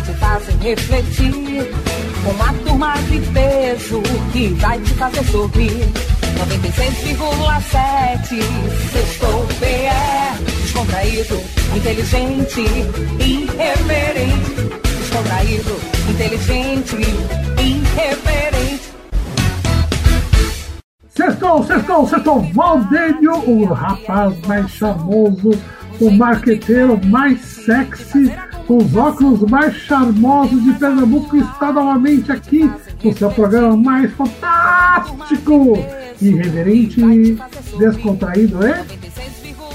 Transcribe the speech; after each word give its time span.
que 0.00 0.12
te 0.12 0.18
fazem 0.18 0.56
refletir. 0.58 1.72
Uma 2.28 2.52
turma 2.64 2.92
de 3.08 3.20
peso 3.32 4.02
que 4.32 4.48
vai 4.54 4.78
te 4.80 4.90
fazer 4.94 5.24
sorrir. 5.24 5.92
96,7 6.40 8.40
Sextou 8.92 9.46
PE 9.58 9.90
Descontraído, 10.62 11.36
inteligente, 11.76 12.62
irreverente 13.18 14.54
Descontraído, 15.00 15.74
inteligente, 16.08 16.96
irreverente 17.58 18.88
Sextou, 21.10 21.66
sextou, 21.66 22.08
sextou 22.08 22.40
Valdênio, 22.54 23.34
o 23.46 23.66
rapaz 23.66 24.40
mais 24.46 24.70
charmoso 24.70 25.50
O 26.00 26.10
marqueteiro 26.10 26.98
mais 27.06 27.40
sexy 27.40 28.32
os 28.70 28.96
óculos 28.96 29.40
mais 29.50 29.74
charmosos 29.74 30.62
de 30.62 30.72
Pernambuco 30.74 31.36
está 31.36 31.72
novamente 31.72 32.30
aqui 32.30 32.70
no 33.02 33.12
seu 33.12 33.28
programa 33.30 33.76
mais 33.76 34.12
fantástico, 34.12 35.74
irreverente, 36.22 37.36
descontraído, 37.78 38.64
é? 38.64 38.84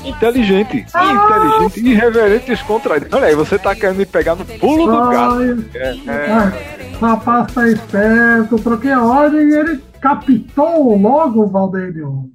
Inteligente, 0.06 0.86
ah! 0.94 1.60
inteligente, 1.60 1.90
irreverente, 1.90 2.46
descontraído. 2.46 3.08
Olha 3.12 3.26
aí, 3.26 3.36
você 3.36 3.60
tá 3.60 3.76
querendo 3.76 3.98
me 3.98 4.06
pegar 4.06 4.36
no 4.36 4.46
pulo 4.46 4.86
do 4.86 5.10
gato. 5.10 5.42
É, 5.76 5.90
é. 6.08 6.98
rapaz 7.02 7.52
tá 7.54 7.68
esperto, 7.68 8.58
troquei 8.60 8.92
a 8.92 9.04
ordem 9.04 9.50
e 9.50 9.56
ele 9.56 9.84
captou 10.00 10.96
logo, 10.98 11.48
Valdênio. 11.48 12.32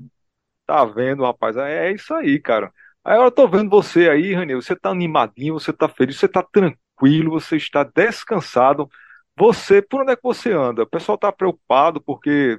Tá 0.66 0.84
vendo, 0.84 1.22
rapaz? 1.22 1.56
É, 1.56 1.88
é 1.88 1.92
isso 1.92 2.12
aí, 2.12 2.38
cara. 2.38 2.70
Aí 3.04 3.18
eu 3.18 3.30
tô 3.30 3.48
vendo 3.48 3.70
você 3.70 4.08
aí, 4.10 4.34
Ranil, 4.34 4.60
você 4.60 4.76
tá 4.76 4.90
animadinho, 4.90 5.54
você 5.54 5.72
tá 5.72 5.88
feliz, 5.88 6.18
você 6.18 6.28
tá 6.28 6.42
tranquilo, 6.42 7.30
você 7.30 7.56
está 7.56 7.82
descansado. 7.82 8.88
Você, 9.36 9.80
por 9.80 10.02
onde 10.02 10.12
é 10.12 10.16
que 10.16 10.22
você 10.22 10.52
anda? 10.52 10.82
O 10.82 10.86
pessoal 10.86 11.16
tá 11.16 11.32
preocupado 11.32 12.00
porque 12.00 12.58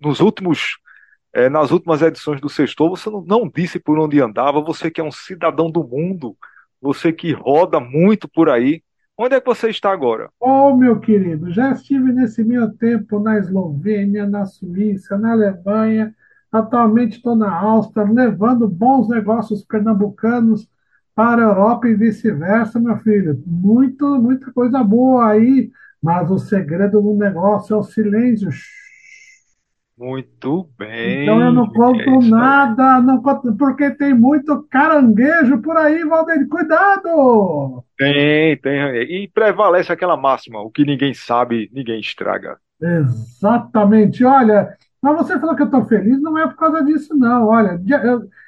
nos 0.00 0.20
últimos, 0.20 0.78
é, 1.32 1.48
nas 1.48 1.72
últimas 1.72 2.02
edições 2.02 2.40
do 2.40 2.48
Sextou, 2.48 2.90
você 2.90 3.10
não, 3.10 3.22
não 3.22 3.48
disse 3.48 3.80
por 3.80 3.98
onde 3.98 4.20
andava, 4.20 4.60
você 4.60 4.90
que 4.90 5.00
é 5.00 5.04
um 5.04 5.10
cidadão 5.10 5.70
do 5.70 5.82
mundo, 5.82 6.36
você 6.80 7.12
que 7.12 7.32
roda 7.32 7.80
muito 7.80 8.28
por 8.28 8.48
aí. 8.48 8.82
Onde 9.18 9.34
é 9.34 9.40
que 9.40 9.46
você 9.46 9.70
está 9.70 9.90
agora? 9.92 10.30
Oh, 10.40 10.74
meu 10.76 10.98
querido, 10.98 11.52
já 11.52 11.72
estive 11.72 12.12
nesse 12.12 12.42
meio 12.42 12.70
tempo 12.72 13.20
na 13.20 13.38
Eslovênia, 13.38 14.26
na 14.26 14.46
Suíça, 14.46 15.18
na 15.18 15.32
Alemanha, 15.32 16.14
Atualmente 16.52 17.16
estou 17.16 17.34
na 17.34 17.50
Áustria, 17.50 18.04
levando 18.04 18.68
bons 18.68 19.08
negócios 19.08 19.64
pernambucanos 19.64 20.68
para 21.14 21.42
a 21.42 21.48
Europa 21.48 21.88
e 21.88 21.94
vice-versa, 21.94 22.78
meu 22.78 22.98
filho. 22.98 23.42
Muito, 23.46 24.06
muita 24.20 24.52
coisa 24.52 24.84
boa 24.84 25.30
aí, 25.30 25.70
mas 26.02 26.30
o 26.30 26.38
segredo 26.38 27.00
do 27.00 27.14
negócio 27.14 27.74
é 27.74 27.78
o 27.78 27.82
silêncio. 27.82 28.50
Muito 29.96 30.68
bem. 30.76 31.22
Então 31.22 31.40
eu 31.40 31.52
não 31.52 31.70
conto 31.70 32.20
nada, 32.28 33.00
não 33.00 33.22
conto, 33.22 33.54
porque 33.54 33.90
tem 33.90 34.12
muito 34.12 34.62
caranguejo 34.68 35.62
por 35.62 35.76
aí, 35.76 36.02
Valdir. 36.04 36.48
Cuidado! 36.48 37.84
Tem, 37.96 38.56
tem. 38.58 38.80
E 39.02 39.30
prevalece 39.32 39.92
aquela 39.92 40.16
máxima: 40.16 40.60
o 40.60 40.70
que 40.70 40.84
ninguém 40.84 41.14
sabe, 41.14 41.70
ninguém 41.72 42.00
estraga. 42.00 42.58
Exatamente. 42.80 44.24
Olha, 44.24 44.76
mas 45.02 45.16
você 45.16 45.38
falou 45.38 45.56
que 45.56 45.62
eu 45.62 45.66
estou 45.66 45.84
feliz, 45.84 46.22
não 46.22 46.38
é 46.38 46.46
por 46.46 46.56
causa 46.56 46.84
disso, 46.84 47.14
não. 47.16 47.48
Olha, 47.48 47.82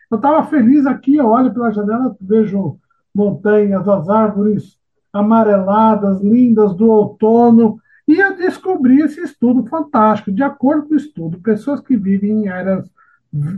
eu 0.09 0.17
estava 0.17 0.47
feliz 0.47 0.87
aqui, 0.87 1.17
eu 1.17 1.27
olho 1.27 1.53
pela 1.53 1.73
janela, 1.73 2.17
vejo 2.21 2.79
montanhas, 3.13 3.89
as 3.89 4.09
árvores 4.09 4.79
amareladas, 5.13 6.21
lindas 6.21 6.75
do 6.75 6.89
outono, 6.89 7.81
e 8.07 8.19
eu 8.21 8.37
descobri 8.37 9.01
esse 9.01 9.21
estudo 9.21 9.67
fantástico. 9.67 10.31
De 10.31 10.43
acordo 10.43 10.89
com 10.89 10.95
o 10.95 10.97
estudo, 10.97 11.41
pessoas 11.41 11.81
que 11.81 11.97
vivem 11.97 12.45
em 12.45 12.49
áreas 12.49 12.89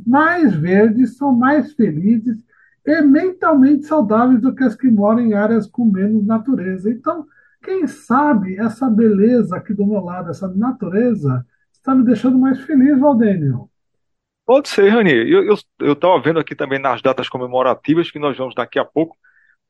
mais 0.06 0.54
verdes 0.54 1.16
são 1.18 1.32
mais 1.32 1.74
felizes 1.74 2.42
e 2.84 3.02
mentalmente 3.02 3.84
saudáveis 3.84 4.40
do 4.40 4.54
que 4.54 4.64
as 4.64 4.74
que 4.74 4.88
moram 4.88 5.20
em 5.20 5.34
áreas 5.34 5.66
com 5.66 5.84
menos 5.84 6.24
natureza. 6.24 6.90
Então, 6.90 7.26
quem 7.62 7.86
sabe 7.86 8.56
essa 8.56 8.88
beleza 8.88 9.56
aqui 9.56 9.74
do 9.74 9.84
meu 9.84 10.00
lado, 10.00 10.30
essa 10.30 10.48
natureza, 10.48 11.44
está 11.86 11.94
me 11.94 12.04
deixando 12.04 12.36
mais 12.36 12.60
feliz, 12.62 12.98
Valdênio. 12.98 13.70
Pode 14.44 14.69
ser, 14.69 14.88
Rani. 14.88 15.12
Eu 15.12 15.92
estava 15.92 16.20
vendo 16.20 16.41
aqui 16.41 16.54
também 16.54 16.80
nas 16.80 17.00
datas 17.00 17.28
comemorativas 17.28 18.10
que 18.10 18.19
nós 18.19 18.36
vamos 18.36 18.54
daqui 18.56 18.78
a 18.78 18.84
pouco, 18.84 19.16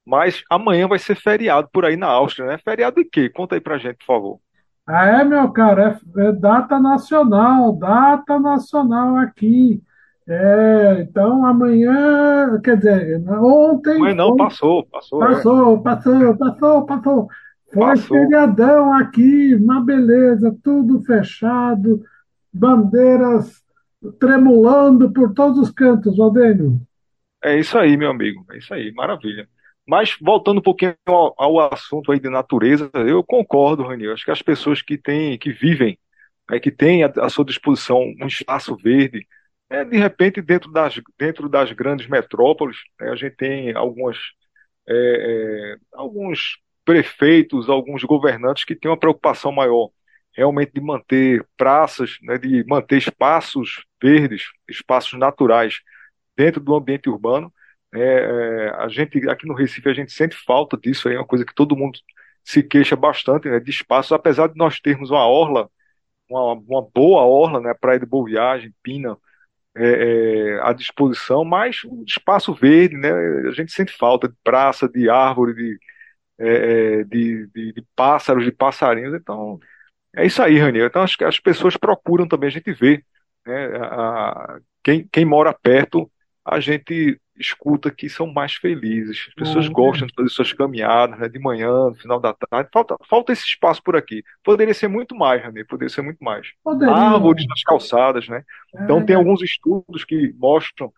mas 0.04 0.42
amanhã 0.50 0.88
vai 0.88 0.98
ser 0.98 1.14
feriado 1.14 1.68
por 1.70 1.84
aí 1.84 1.96
na 1.96 2.06
Áustria, 2.06 2.46
né? 2.46 2.58
Feriado 2.58 2.96
de 2.96 3.04
quê? 3.08 3.28
Conta 3.28 3.54
aí 3.54 3.60
pra 3.60 3.78
gente, 3.78 3.98
por 3.98 4.06
favor. 4.06 4.40
Ah, 4.86 5.06
é, 5.06 5.24
meu 5.24 5.50
cara, 5.50 5.98
é, 6.16 6.28
é 6.28 6.32
data 6.32 6.78
nacional, 6.78 7.72
data 7.76 8.38
nacional 8.38 9.16
aqui. 9.16 9.82
É, 10.28 10.98
então 11.00 11.44
amanhã, 11.44 12.60
quer 12.62 12.76
dizer, 12.76 13.22
ontem. 13.28 13.98
Mas 13.98 14.16
não, 14.16 14.36
passou, 14.36 14.84
passou. 14.86 15.18
Passou, 15.20 15.76
é. 15.76 15.82
passou, 15.82 16.36
passou, 16.36 16.86
passou. 16.86 17.28
Foi 17.72 17.96
feriadão 17.96 18.92
aqui, 18.94 19.54
uma 19.54 19.84
beleza, 19.84 20.56
tudo 20.62 21.02
fechado, 21.02 22.02
bandeiras 22.52 23.62
tremulando 24.18 25.10
por 25.12 25.34
todos 25.34 25.58
os 25.58 25.70
cantos, 25.70 26.16
Valdênio. 26.16 26.80
É 27.42 27.58
isso 27.58 27.76
aí, 27.76 27.96
meu 27.96 28.10
amigo, 28.10 28.44
é 28.52 28.58
isso 28.58 28.72
aí, 28.72 28.92
maravilha. 28.92 29.48
Mas 29.86 30.16
voltando 30.20 30.58
um 30.58 30.62
pouquinho 30.62 30.96
ao, 31.06 31.34
ao 31.38 31.72
assunto 31.72 32.10
aí 32.10 32.18
de 32.18 32.28
natureza, 32.28 32.90
eu 32.94 33.22
concordo, 33.22 33.84
Rani. 33.84 34.08
Acho 34.08 34.24
que 34.24 34.30
as 34.30 34.42
pessoas 34.42 34.82
que 34.82 34.98
têm, 34.98 35.38
que 35.38 35.52
vivem, 35.52 35.98
é, 36.50 36.58
que 36.58 36.70
têm 36.70 37.04
à, 37.04 37.28
sua 37.28 37.44
disposição 37.44 38.00
um 38.20 38.26
espaço 38.26 38.76
verde, 38.76 39.26
é, 39.70 39.84
de 39.84 39.96
repente 39.96 40.40
dentro 40.40 40.70
das, 40.72 41.00
dentro 41.18 41.48
das 41.48 41.72
grandes 41.72 42.08
metrópoles, 42.08 42.76
né, 43.00 43.10
a 43.10 43.16
gente 43.16 43.36
tem 43.36 43.74
algumas, 43.74 44.16
é, 44.88 45.74
é, 45.74 45.76
alguns 45.92 46.58
prefeitos, 46.86 47.68
alguns 47.68 48.04
governantes 48.04 48.64
que 48.64 48.76
têm 48.76 48.90
uma 48.90 48.98
preocupação 48.98 49.52
maior 49.52 49.90
realmente 50.32 50.72
de 50.74 50.80
manter 50.80 51.46
praças, 51.56 52.18
né, 52.22 52.38
de 52.38 52.64
manter 52.66 52.98
espaços 52.98 53.84
verdes, 54.02 54.44
espaços 54.68 55.18
naturais 55.18 55.80
dentro 56.36 56.60
do 56.60 56.74
ambiente 56.74 57.08
urbano. 57.08 57.52
É, 57.94 58.00
é, 58.00 58.68
a 58.78 58.88
gente 58.88 59.28
aqui 59.28 59.46
no 59.46 59.54
Recife 59.54 59.88
a 59.88 59.94
gente 59.94 60.12
sente 60.12 60.36
falta 60.36 60.76
disso 60.76 61.08
é 61.08 61.16
uma 61.16 61.26
coisa 61.26 61.44
que 61.44 61.54
todo 61.54 61.76
mundo 61.76 61.98
se 62.44 62.62
queixa 62.62 62.94
bastante 62.96 63.48
né, 63.48 63.58
de 63.60 63.70
espaços, 63.70 64.12
apesar 64.12 64.48
de 64.48 64.56
nós 64.56 64.80
termos 64.80 65.10
uma 65.10 65.26
orla, 65.26 65.68
uma, 66.30 66.52
uma 66.54 66.82
boa 66.94 67.22
orla, 67.24 67.60
né, 67.60 67.74
Praia 67.74 67.98
de 67.98 68.06
Boa 68.06 68.26
Viagem, 68.26 68.74
Pina, 68.82 69.16
é, 69.76 70.56
é, 70.58 70.60
à 70.62 70.72
disposição, 70.72 71.44
mas 71.44 71.82
o 71.84 72.04
espaço 72.06 72.54
verde, 72.54 72.96
né, 72.96 73.10
a 73.48 73.52
gente 73.52 73.72
sente 73.72 73.92
falta 73.92 74.28
de 74.28 74.34
praça, 74.44 74.88
de 74.88 75.08
árvore, 75.10 75.54
de, 75.54 75.78
é, 76.38 77.00
é, 77.00 77.04
de, 77.04 77.46
de, 77.48 77.72
de, 77.72 77.86
pássaros, 77.94 78.44
de 78.44 78.52
passarinhos. 78.52 79.14
Então, 79.14 79.58
é 80.14 80.26
isso 80.26 80.42
aí, 80.42 80.58
Raniel. 80.58 80.86
Então, 80.86 81.02
as, 81.02 81.14
as 81.22 81.40
pessoas 81.40 81.76
procuram 81.76 82.26
também, 82.28 82.48
a 82.48 82.52
gente 82.52 82.72
vê. 82.72 83.02
Né, 83.46 83.76
a, 83.76 84.58
quem, 84.82 85.08
quem 85.10 85.24
mora 85.24 85.52
perto, 85.52 86.10
a 86.44 86.60
gente 86.60 87.20
escuta 87.38 87.90
que 87.90 88.08
são 88.08 88.26
mais 88.26 88.54
felizes. 88.54 89.26
As 89.28 89.34
pessoas 89.34 89.66
uhum. 89.66 89.72
gostam 89.72 90.06
de 90.06 90.14
fazer 90.14 90.28
suas 90.30 90.52
caminhadas 90.52 91.18
né, 91.18 91.28
de 91.28 91.38
manhã, 91.38 91.88
no 91.88 91.94
final 91.94 92.20
da 92.20 92.32
tarde. 92.32 92.70
Falta, 92.72 92.96
falta 93.08 93.32
esse 93.32 93.44
espaço 93.44 93.82
por 93.82 93.96
aqui. 93.96 94.22
Poderia 94.42 94.74
ser 94.74 94.88
muito 94.88 95.14
mais, 95.14 95.42
Rani, 95.42 95.64
poderia 95.64 95.92
ser 95.92 96.02
muito 96.02 96.22
mais. 96.22 96.48
Poderia. 96.62 96.94
Árvores 96.94 97.46
nas 97.46 97.62
calçadas, 97.62 98.28
né? 98.28 98.42
Então, 98.74 99.04
tem 99.04 99.14
é. 99.14 99.18
alguns 99.18 99.42
estudos 99.42 100.04
que 100.04 100.34
mostram 100.38 100.92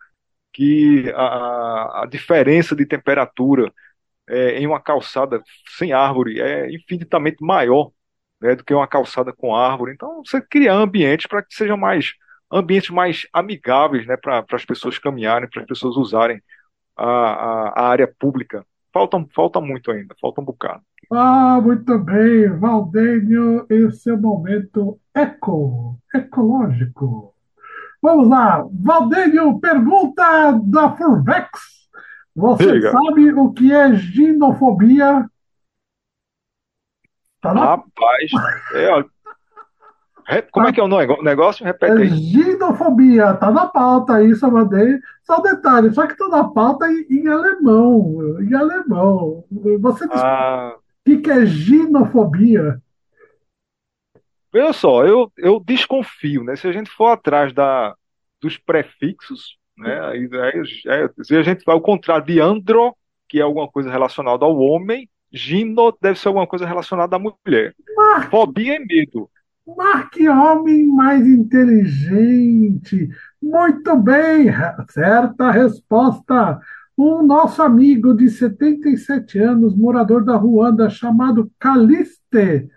que 0.53 1.11
a, 1.15 2.03
a 2.03 2.07
diferença 2.09 2.75
de 2.75 2.85
temperatura 2.85 3.71
é, 4.29 4.59
em 4.59 4.67
uma 4.67 4.79
calçada 4.79 5.41
sem 5.77 5.91
árvore 5.91 6.39
é 6.39 6.71
infinitamente 6.71 7.43
maior 7.43 7.91
né, 8.41 8.55
do 8.55 8.63
que 8.63 8.73
uma 8.73 8.87
calçada 8.87 9.33
com 9.33 9.55
árvore. 9.55 9.93
Então, 9.93 10.23
você 10.25 10.41
cria 10.41 10.73
ambientes 10.73 11.27
para 11.27 11.43
que 11.43 11.53
sejam 11.53 11.77
mais 11.77 12.13
ambientes 12.51 12.89
mais 12.89 13.27
amigáveis 13.31 14.07
né, 14.07 14.17
para 14.17 14.45
as 14.51 14.65
pessoas 14.65 14.97
caminharem, 14.97 15.49
para 15.49 15.61
as 15.61 15.67
pessoas 15.67 15.95
usarem 15.95 16.41
a, 16.95 17.05
a, 17.05 17.69
a, 17.69 17.87
área 17.89 18.07
pública 18.19 18.65
falta, 18.91 19.23
falta 19.35 19.61
muito 19.61 19.91
ainda, 19.91 20.15
falta 20.19 20.41
um 20.41 20.45
bocado. 20.45 20.81
Ah, 21.11 21.59
muito 21.61 21.97
bem, 21.99 22.49
Valdênio, 22.57 23.65
esse 23.69 24.09
é 24.09 24.13
o 24.13 24.17
momento 24.19 24.99
eco, 25.13 25.97
ecológico. 26.13 27.33
Vamos 28.01 28.29
lá, 28.29 28.65
Valdênio, 28.71 29.59
pergunta 29.59 30.51
da 30.63 30.95
Furvex. 30.95 31.78
Você 32.35 32.71
Diga. 32.73 32.91
sabe 32.91 33.33
o 33.33 33.51
que 33.51 33.73
é 33.73 33.93
ginofobia? 33.95 35.29
Tá 37.41 37.53
na 37.53 37.65
Rapaz, 37.65 38.31
é, 38.73 38.89
ó, 38.89 39.03
como 40.51 40.67
é 40.67 40.73
que 40.73 40.79
é 40.79 40.83
o 40.83 40.87
nego- 40.87 41.23
negócio? 41.23 41.65
Repete 41.65 41.91
É 41.97 42.01
aí. 42.03 42.09
ginofobia, 42.09 43.33
tá 43.33 43.49
na 43.51 43.65
pauta 43.67 44.15
aí, 44.15 44.35
só 44.35 44.49
mandei. 44.51 44.99
Só 45.23 45.39
um 45.39 45.41
detalhe, 45.41 45.91
só 45.93 46.05
que 46.05 46.15
tá 46.17 46.27
na 46.27 46.43
pauta 46.49 46.87
em, 46.87 47.05
em 47.09 47.27
alemão, 47.27 48.39
em 48.41 48.53
alemão. 48.53 49.43
Você 49.79 50.07
diz 50.07 50.21
o 50.21 50.25
Ah, 50.25 50.75
que 51.05 51.17
que 51.17 51.31
é 51.31 51.45
ginofobia? 51.45 52.81
veja 54.51 54.73
só, 54.73 55.05
eu, 55.05 55.31
eu 55.37 55.59
desconfio, 55.59 56.43
né? 56.43 56.55
Se 56.55 56.67
a 56.67 56.71
gente 56.71 56.89
for 56.91 57.07
atrás 57.07 57.53
da, 57.53 57.95
dos 58.41 58.57
prefixos, 58.57 59.57
né? 59.79 59.99
Aí, 60.07 60.29
é, 60.87 61.09
se 61.23 61.35
a 61.35 61.41
gente 61.41 61.63
vai 61.65 61.75
ao 61.75 61.81
contrário 61.81 62.25
de 62.25 62.39
andro, 62.39 62.95
que 63.27 63.39
é 63.39 63.41
alguma 63.41 63.67
coisa 63.67 63.89
relacionada 63.89 64.45
ao 64.45 64.57
homem, 64.57 65.09
gino 65.31 65.95
deve 66.01 66.19
ser 66.19 66.27
alguma 66.27 66.47
coisa 66.47 66.65
relacionada 66.65 67.15
à 67.15 67.19
mulher. 67.19 67.73
Mar- 67.95 68.29
Fobia 68.29 68.75
é 68.75 68.79
medo. 68.79 69.29
Mar, 69.77 70.09
que 70.09 70.27
homem 70.27 70.87
mais 70.87 71.25
inteligente! 71.27 73.09
Muito 73.41 73.95
bem, 73.97 74.47
certa 74.89 75.51
resposta. 75.51 76.59
O 76.97 77.21
nosso 77.21 77.61
amigo 77.61 78.13
de 78.13 78.29
77 78.29 79.39
anos, 79.39 79.75
morador 79.75 80.23
da 80.25 80.35
Ruanda, 80.35 80.89
chamado 80.89 81.49
Caliste 81.59 82.67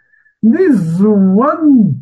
Nzwantia. 0.42 1.94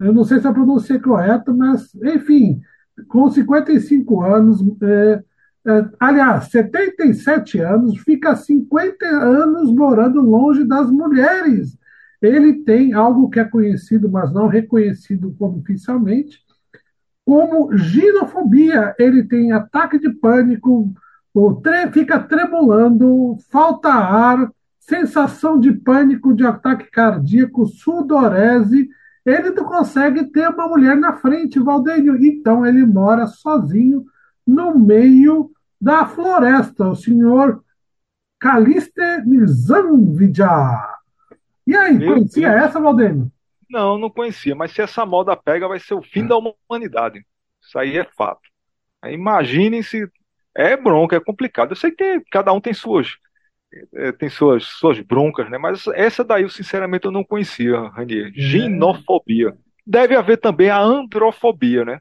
Eu 0.00 0.12
não 0.12 0.24
sei 0.24 0.40
se 0.40 0.48
a 0.48 0.52
pronúncia 0.52 0.94
é 0.94 0.98
correta, 0.98 1.54
mas, 1.54 1.94
enfim, 1.94 2.60
com 3.08 3.30
55 3.30 4.22
anos, 4.22 4.60
é, 4.82 5.22
é, 5.66 5.88
aliás, 6.00 6.50
77 6.50 7.60
anos, 7.60 7.98
fica 7.98 8.34
50 8.34 9.06
anos 9.06 9.72
morando 9.72 10.20
longe 10.20 10.64
das 10.64 10.90
mulheres. 10.90 11.76
Ele 12.20 12.54
tem 12.64 12.92
algo 12.92 13.28
que 13.28 13.40
é 13.40 13.44
conhecido, 13.44 14.10
mas 14.10 14.32
não 14.32 14.46
reconhecido 14.46 15.34
como 15.38 15.58
oficialmente, 15.58 16.40
como 17.24 17.76
ginofobia. 17.76 18.94
Ele 18.98 19.24
tem 19.24 19.52
ataque 19.52 19.98
de 19.98 20.10
pânico, 20.10 20.92
o 21.34 21.54
tre 21.54 21.90
fica 21.90 22.20
tremulando, 22.20 23.36
falta 23.50 23.88
ar, 23.88 24.50
sensação 24.78 25.58
de 25.58 25.72
pânico, 25.72 26.34
de 26.34 26.44
ataque 26.44 26.90
cardíaco, 26.90 27.66
sudorese. 27.66 28.88
Ele 29.24 29.50
não 29.50 29.64
consegue 29.64 30.24
ter 30.24 30.48
uma 30.48 30.66
mulher 30.66 30.96
na 30.96 31.14
frente, 31.16 31.58
Valdênio. 31.60 32.16
Então 32.24 32.66
ele 32.66 32.84
mora 32.84 33.26
sozinho 33.26 34.04
no 34.46 34.76
meio 34.78 35.50
da 35.80 36.06
floresta. 36.06 36.88
O 36.88 36.96
senhor 36.96 37.62
Caliste 38.40 39.00
Nizamvidja. 39.24 40.48
E 41.66 41.76
aí, 41.76 41.96
Meu 41.96 42.14
conhecia 42.14 42.50
Deus. 42.50 42.62
essa, 42.64 42.80
Valdênio? 42.80 43.30
Não, 43.70 43.96
não 43.96 44.10
conhecia, 44.10 44.54
mas 44.54 44.72
se 44.72 44.82
essa 44.82 45.06
moda 45.06 45.36
pega, 45.36 45.68
vai 45.68 45.78
ser 45.78 45.94
o 45.94 46.02
fim 46.02 46.26
da 46.26 46.36
humanidade. 46.36 47.24
Isso 47.62 47.78
aí 47.78 47.96
é 47.96 48.04
fato. 48.04 48.40
Imaginem 49.06 49.82
se. 49.82 50.10
É 50.54 50.76
bronca, 50.76 51.16
é 51.16 51.20
complicado. 51.20 51.70
Eu 51.72 51.76
sei 51.76 51.90
que 51.90 51.96
tem- 51.96 52.22
cada 52.30 52.52
um 52.52 52.60
tem 52.60 52.74
suas, 52.74 53.16
eh, 53.94 54.12
tem 54.12 54.28
suas, 54.28 54.64
suas 54.64 55.00
broncas, 55.00 55.48
né? 55.50 55.58
Mas 55.58 55.86
essa 55.94 56.22
daí, 56.22 56.42
eu 56.42 56.48
sinceramente, 56.48 57.06
eu 57.06 57.12
não 57.12 57.24
conhecia, 57.24 57.80
Ranier. 57.88 58.30
Ginofobia. 58.34 59.56
Deve 59.86 60.14
haver 60.14 60.38
também 60.38 60.70
a 60.70 60.80
androfobia, 60.80 61.84
né? 61.84 62.00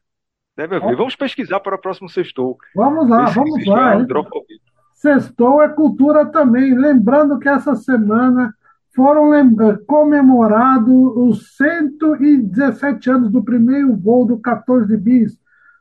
Deve 0.56 0.76
haver. 0.76 0.96
Vamos 0.96 1.16
pesquisar 1.16 1.60
para 1.60 1.76
o 1.76 1.80
próximo 1.80 2.10
sextou. 2.10 2.58
Vamos 2.76 3.10
lá, 3.10 3.26
Ver 3.26 3.30
se 3.30 3.36
vamos 3.36 3.66
lá. 3.66 3.96
androfobia. 3.96 4.58
Sextou 4.94 5.64
é 5.64 5.70
cultura 5.70 6.26
também. 6.26 6.76
Lembrando 6.76 7.40
que 7.40 7.50
essa 7.50 7.76
semana 7.76 8.54
foram 8.94 9.34
eh, 9.34 9.44
comemorados 9.88 10.94
os 11.16 11.56
117 11.56 13.10
anos 13.10 13.32
do 13.32 13.44
primeiro 13.44 13.96
voo 13.96 14.26
do 14.26 14.38
14 14.38 14.96
bis 14.98 15.40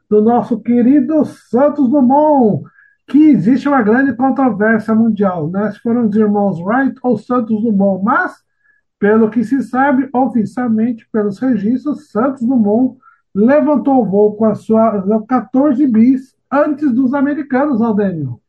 do 0.08 0.22
nosso 0.22 0.60
querido 0.60 1.24
Santos 1.24 1.88
Dumont, 1.88 2.64
que 3.10 3.30
existe 3.30 3.66
uma 3.68 3.82
grande 3.82 4.14
controvérsia 4.14 4.94
mundial, 4.94 5.50
né? 5.50 5.72
Se 5.72 5.80
foram 5.80 6.06
os 6.06 6.14
irmãos 6.14 6.60
Wright 6.60 6.94
ou 7.02 7.18
Santos 7.18 7.60
Dumont, 7.60 8.04
mas, 8.04 8.36
pelo 9.00 9.28
que 9.28 9.42
se 9.42 9.64
sabe, 9.64 10.08
oficialmente, 10.12 11.08
pelos 11.10 11.40
registros, 11.40 12.08
Santos 12.08 12.46
Dumont 12.46 12.96
levantou 13.34 14.00
o 14.00 14.06
voo 14.06 14.36
com 14.36 14.44
a 14.44 14.54
sua 14.54 15.24
14 15.28 15.84
bis 15.88 16.36
antes 16.50 16.92
dos 16.92 17.12
americanos, 17.12 17.82
Aldênio. 17.82 18.40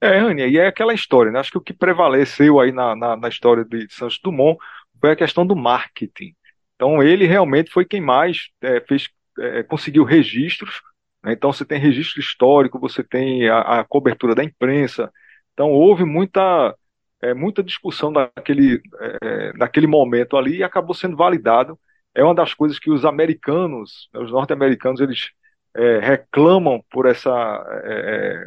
É, 0.00 0.18
Rania, 0.18 0.46
e 0.46 0.56
é 0.56 0.68
aquela 0.68 0.94
história, 0.94 1.32
né? 1.32 1.40
Acho 1.40 1.50
que 1.50 1.58
o 1.58 1.62
que 1.62 1.72
prevaleceu 1.72 2.60
aí 2.60 2.70
na, 2.70 2.94
na, 2.94 3.16
na 3.16 3.28
história 3.28 3.64
de 3.64 3.88
Santos 3.90 4.20
Dumont 4.22 4.56
foi 5.00 5.10
a 5.10 5.16
questão 5.16 5.44
do 5.44 5.56
marketing. 5.56 6.32
Então, 6.76 7.02
ele 7.02 7.26
realmente 7.26 7.72
foi 7.72 7.84
quem 7.84 8.00
mais 8.00 8.50
é, 8.62 8.80
fez, 8.82 9.08
é, 9.40 9.64
conseguiu 9.64 10.04
registros. 10.04 10.80
Né? 11.26 11.34
Então, 11.34 11.52
você 11.52 11.66
tem 11.66 11.80
registro 11.80 12.20
histórico, 12.20 12.80
você 12.80 13.04
tem 13.04 13.48
a, 13.50 13.80
a 13.80 13.84
cobertura 13.84 14.34
da 14.34 14.44
imprensa. 14.44 15.12
Então, 15.54 15.70
houve 15.72 16.04
muita, 16.04 16.76
é, 17.22 17.34
muita 17.34 17.62
discussão 17.64 18.10
naquele, 18.12 18.80
é, 19.22 19.52
naquele 19.54 19.88
momento 19.88 20.36
ali 20.36 20.58
e 20.58 20.64
acabou 20.64 20.94
sendo 20.94 21.16
validado. 21.16 21.78
É 22.14 22.24
uma 22.24 22.34
das 22.34 22.54
coisas 22.54 22.78
que 22.78 22.90
os 22.90 23.04
americanos, 23.04 24.08
né, 24.14 24.20
os 24.20 24.30
norte-americanos, 24.32 25.00
eles 25.00 25.30
é, 25.76 25.98
reclamam 26.00 26.82
por 26.90 27.06
essa. 27.06 27.30
é, 27.84 28.46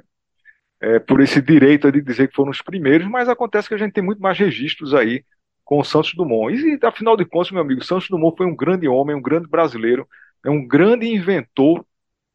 é, 0.81 0.99
por 0.99 1.21
esse 1.21 1.41
direito 1.41 1.91
de 1.91 2.01
dizer 2.01 2.29
que 2.29 2.35
foram 2.35 2.51
os 2.51 2.61
primeiros, 2.61 3.07
mas 3.07 3.27
acontece 3.29 3.67
que 3.67 3.73
a 3.73 3.77
gente 3.77 3.93
tem 3.93 4.03
muito 4.03 4.21
mais 4.21 4.37
registros 4.37 4.93
aí 4.93 5.23
com 5.63 5.79
o 5.79 5.83
Santos 5.83 6.13
Dumont. 6.15 6.55
E, 6.55 6.79
afinal 6.83 7.17
de 7.17 7.25
contas, 7.25 7.51
meu 7.51 7.61
amigo, 7.61 7.83
Santos 7.83 8.07
Dumont 8.09 8.37
foi 8.37 8.45
um 8.47 8.55
grande 8.55 8.87
homem, 8.87 9.15
um 9.15 9.21
grande 9.21 9.47
brasileiro, 9.47 10.07
é 10.45 10.49
um 10.49 10.65
grande 10.67 11.07
inventor. 11.07 11.85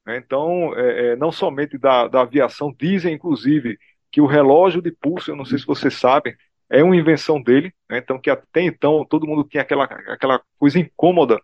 Né? 0.06 0.17
Então, 0.17 0.75
é, 0.77 1.12
é, 1.12 1.17
não 1.17 1.33
somente 1.33 1.79
da, 1.79 2.09
da 2.09 2.23
aviação, 2.23 2.75
dizem 2.79 3.15
inclusive 3.15 3.79
que 4.11 4.21
o 4.21 4.27
relógio 4.27 4.81
de 4.81 4.93
pulso, 4.93 5.31
eu 5.31 5.37
não 5.37 5.45
sei 5.45 5.59
se 5.59 5.67
vocês 5.67 5.95
sabem, 5.95 6.35
é 6.71 6.83
uma 6.83 6.97
invenção 6.97 7.43
dele. 7.43 7.73
né? 7.89 7.99
Então, 7.99 8.19
que 8.19 8.31
até 8.31 8.62
então 8.62 9.05
todo 9.05 9.27
mundo 9.27 9.45
tinha 9.45 9.62
aquela, 9.62 9.85
aquela 9.85 10.41
coisa 10.59 10.79
incômoda 10.79 11.41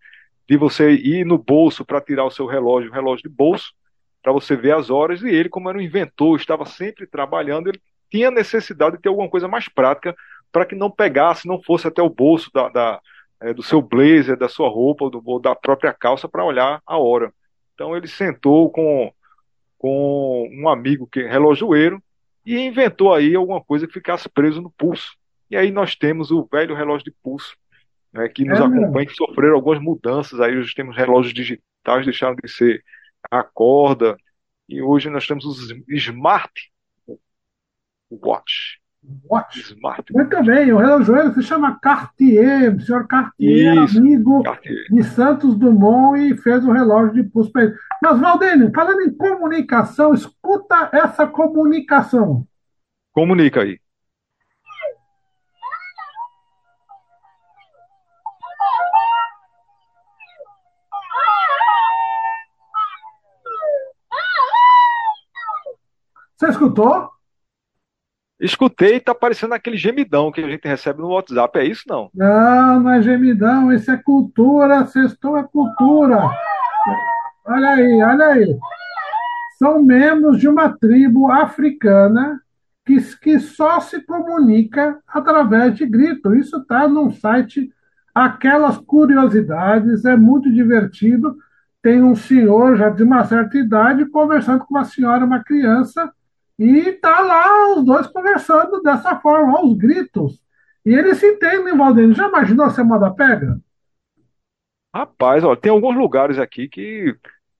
de 0.48 0.56
você 0.56 0.92
ir 0.92 1.24
no 1.24 1.38
bolso 1.38 1.84
para 1.84 2.00
tirar 2.00 2.24
o 2.24 2.30
seu 2.30 2.46
relógio, 2.46 2.90
o 2.90 2.94
relógio 2.94 3.28
de 3.28 3.34
bolso, 3.34 3.72
para 4.22 4.32
você 4.32 4.56
ver 4.56 4.74
as 4.74 4.90
horas, 4.90 5.22
e 5.22 5.28
ele, 5.28 5.48
como 5.48 5.68
era 5.68 5.78
um 5.78 5.80
inventor, 5.80 6.38
estava 6.38 6.66
sempre 6.66 7.06
trabalhando, 7.06 7.68
ele 7.68 7.80
tinha 8.10 8.30
necessidade 8.30 8.96
de 8.96 9.02
ter 9.02 9.08
alguma 9.08 9.28
coisa 9.28 9.48
mais 9.48 9.68
prática 9.68 10.14
para 10.52 10.66
que 10.66 10.74
não 10.74 10.90
pegasse, 10.90 11.46
não 11.46 11.62
fosse 11.62 11.86
até 11.86 12.02
o 12.02 12.10
bolso 12.10 12.50
da, 12.52 12.68
da, 12.68 13.00
é, 13.40 13.54
do 13.54 13.62
seu 13.62 13.80
blazer, 13.80 14.36
da 14.36 14.48
sua 14.48 14.68
roupa, 14.68 15.04
ou, 15.04 15.10
do, 15.10 15.22
ou 15.24 15.40
da 15.40 15.54
própria 15.54 15.92
calça 15.92 16.28
para 16.28 16.44
olhar 16.44 16.82
a 16.84 16.98
hora. 16.98 17.32
Então 17.80 17.96
ele 17.96 18.06
sentou 18.06 18.70
com, 18.70 19.10
com 19.78 20.46
um 20.52 20.68
amigo 20.68 21.06
que 21.06 21.20
é 21.20 21.30
relojoeiro 21.30 22.02
e 22.44 22.58
inventou 22.58 23.14
aí 23.14 23.34
alguma 23.34 23.64
coisa 23.64 23.86
que 23.86 23.94
ficasse 23.94 24.28
preso 24.28 24.60
no 24.60 24.70
pulso. 24.70 25.16
E 25.50 25.56
aí 25.56 25.70
nós 25.70 25.96
temos 25.96 26.30
o 26.30 26.46
velho 26.52 26.74
relógio 26.74 27.06
de 27.06 27.10
pulso, 27.22 27.56
né, 28.12 28.28
que 28.28 28.44
nos 28.44 28.60
É 28.60 28.64
acompanha, 28.64 29.06
que 29.06 29.14
sofreram 29.14 29.54
algumas 29.54 29.80
mudanças. 29.80 30.38
Aí 30.40 30.58
hoje 30.58 30.74
temos 30.74 30.94
relógios 30.94 31.32
digitais, 31.32 32.04
deixaram 32.04 32.36
de 32.36 32.50
ser 32.50 32.84
a 33.30 33.42
corda, 33.42 34.14
e 34.68 34.82
hoje 34.82 35.08
nós 35.08 35.26
temos 35.26 35.46
os 35.46 35.74
smart 35.88 36.52
watch. 38.10 38.78
Watch. 39.28 39.60
Smart 39.72 40.12
Muito 40.12 40.42
bem, 40.44 40.72
o 40.72 40.78
relojoeiro 40.78 41.32
se 41.32 41.42
chama 41.42 41.78
Cartier, 41.80 42.74
o 42.76 42.80
senhor 42.80 43.06
Cartier, 43.06 43.84
Isso. 43.84 43.98
amigo 43.98 44.42
Cartier. 44.42 44.84
de 44.90 45.02
Santos 45.04 45.54
Dumont 45.56 46.18
e 46.20 46.36
fez 46.36 46.64
o 46.64 46.72
relógio 46.72 47.14
de 47.14 47.22
pulso 47.22 47.50
para 47.50 47.64
ele. 47.64 47.74
Mas, 48.02 48.20
Valdênio, 48.20 48.70
falando 48.74 49.00
em 49.00 49.12
comunicação, 49.12 50.12
escuta 50.12 50.90
essa 50.92 51.26
comunicação. 51.26 52.46
Comunica 53.12 53.62
aí. 53.62 53.78
Você 66.36 66.48
escutou? 66.48 67.10
Escutei, 68.40 68.98
tá 68.98 69.14
parecendo 69.14 69.52
aquele 69.52 69.76
gemidão 69.76 70.32
que 70.32 70.40
a 70.40 70.48
gente 70.48 70.66
recebe 70.66 71.00
no 71.00 71.08
WhatsApp. 71.08 71.58
É 71.58 71.64
isso 71.64 71.84
não? 71.86 72.10
Não, 72.14 72.80
não 72.80 72.90
é 72.90 73.02
gemidão, 73.02 73.72
isso 73.72 73.90
é 73.90 73.96
cultura, 73.96 74.86
sextou 74.86 75.36
é 75.36 75.42
cultura. 75.42 76.30
Olha 77.44 77.68
aí, 77.70 78.02
olha 78.02 78.26
aí. 78.26 78.58
São 79.58 79.82
membros 79.82 80.38
de 80.38 80.48
uma 80.48 80.70
tribo 80.70 81.30
africana 81.30 82.40
que, 82.86 82.96
que 83.18 83.38
só 83.38 83.78
se 83.78 84.00
comunica 84.00 84.98
através 85.06 85.74
de 85.74 85.84
grito. 85.84 86.34
Isso 86.34 86.56
está 86.56 86.88
num 86.88 87.10
site 87.10 87.70
Aquelas 88.14 88.78
Curiosidades, 88.78 90.04
é 90.04 90.16
muito 90.16 90.50
divertido. 90.52 91.36
Tem 91.82 92.02
um 92.02 92.14
senhor 92.14 92.76
já 92.76 92.88
de 92.88 93.02
uma 93.02 93.24
certa 93.24 93.56
idade 93.56 94.04
conversando 94.06 94.64
com 94.64 94.74
uma 94.74 94.84
senhora, 94.84 95.24
uma 95.24 95.42
criança, 95.42 96.12
e 96.60 96.92
tá 96.92 97.20
lá 97.20 97.74
os 97.74 97.86
dois 97.86 98.06
conversando 98.08 98.82
dessa 98.82 99.18
forma, 99.18 99.58
aos 99.58 99.74
gritos. 99.78 100.38
E 100.84 100.92
eles 100.92 101.16
se 101.16 101.26
entendem, 101.26 101.74
Valdênio. 101.74 102.14
Já 102.14 102.28
imaginou 102.28 102.66
a 102.66 102.84
moda 102.84 103.10
pega? 103.10 103.58
Rapaz, 104.94 105.42
ó, 105.42 105.56
tem 105.56 105.72
alguns 105.72 105.96
lugares 105.96 106.38
aqui 106.38 106.68
que 106.68 107.16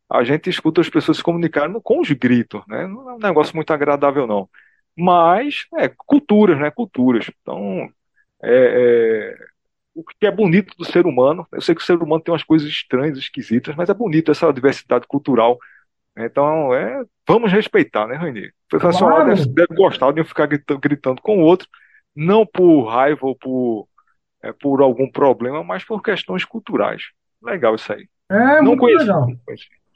a 0.07 0.23
gente 0.23 0.51
escuta 0.51 0.83
as 0.83 0.91
pessoas 0.91 1.17
se 1.17 1.23
comunicando 1.23 1.81
com 1.81 1.99
os 2.01 2.11
gritos, 2.11 2.61
né? 2.69 2.87
Não 2.87 3.09
é 3.09 3.15
um 3.15 3.19
negócio 3.19 3.57
muito 3.57 3.73
agradável, 3.73 4.27
não. 4.27 4.47
Mas, 4.95 5.67
é, 5.79 5.89
culturas, 5.89 6.59
né? 6.59 6.71
Culturas. 6.71 7.31
Então, 7.41 7.89
é, 8.43 9.33
é, 9.33 9.35
o 9.95 10.05
que 10.05 10.27
é 10.27 10.31
bonito 10.31 10.77
do 10.77 10.85
ser 10.85 11.07
humano, 11.07 11.47
eu 11.53 11.63
sei 11.63 11.75
que 11.75 11.81
o 11.81 11.85
ser 11.85 11.97
humano 11.97 12.23
tem 12.23 12.33
umas 12.33 12.45
coisas 12.45 12.69
estranhas, 12.69 13.17
esquisitas, 13.17 13.75
mas 13.75 13.89
é 13.89 13.95
bonito 13.95 14.31
essa 14.31 14.53
diversidade 14.53 15.07
cultural. 15.07 15.59
Então, 16.27 16.75
é, 16.75 17.03
vamos 17.27 17.53
respeitar, 17.53 18.07
né, 18.07 18.17
Rainê? 18.17 18.49
O 18.49 18.79
professor 18.79 19.09
Claro. 19.11 19.35
deve, 19.35 19.47
deve 19.47 19.75
gostar 19.75 20.13
de 20.13 20.25
ficar 20.25 20.47
gritando, 20.47 20.81
gritando 20.81 21.23
com 21.23 21.39
o 21.39 21.43
outro, 21.43 21.69
não 22.15 22.45
por 22.47 22.85
raiva 22.85 23.27
ou 23.27 23.37
por, 23.37 23.87
é, 24.43 24.53
por 24.53 24.81
algum 24.83 25.11
problema, 25.11 25.63
mas 25.63 25.85
por 25.85 26.03
questões 26.03 26.45
culturais. 26.45 27.03
Legal 27.43 27.75
isso 27.75 27.93
aí. 27.93 28.07
É 28.31 28.57
não 28.57 28.77
muito 28.77 28.81
conheci. 28.81 29.05
legal. 29.05 29.27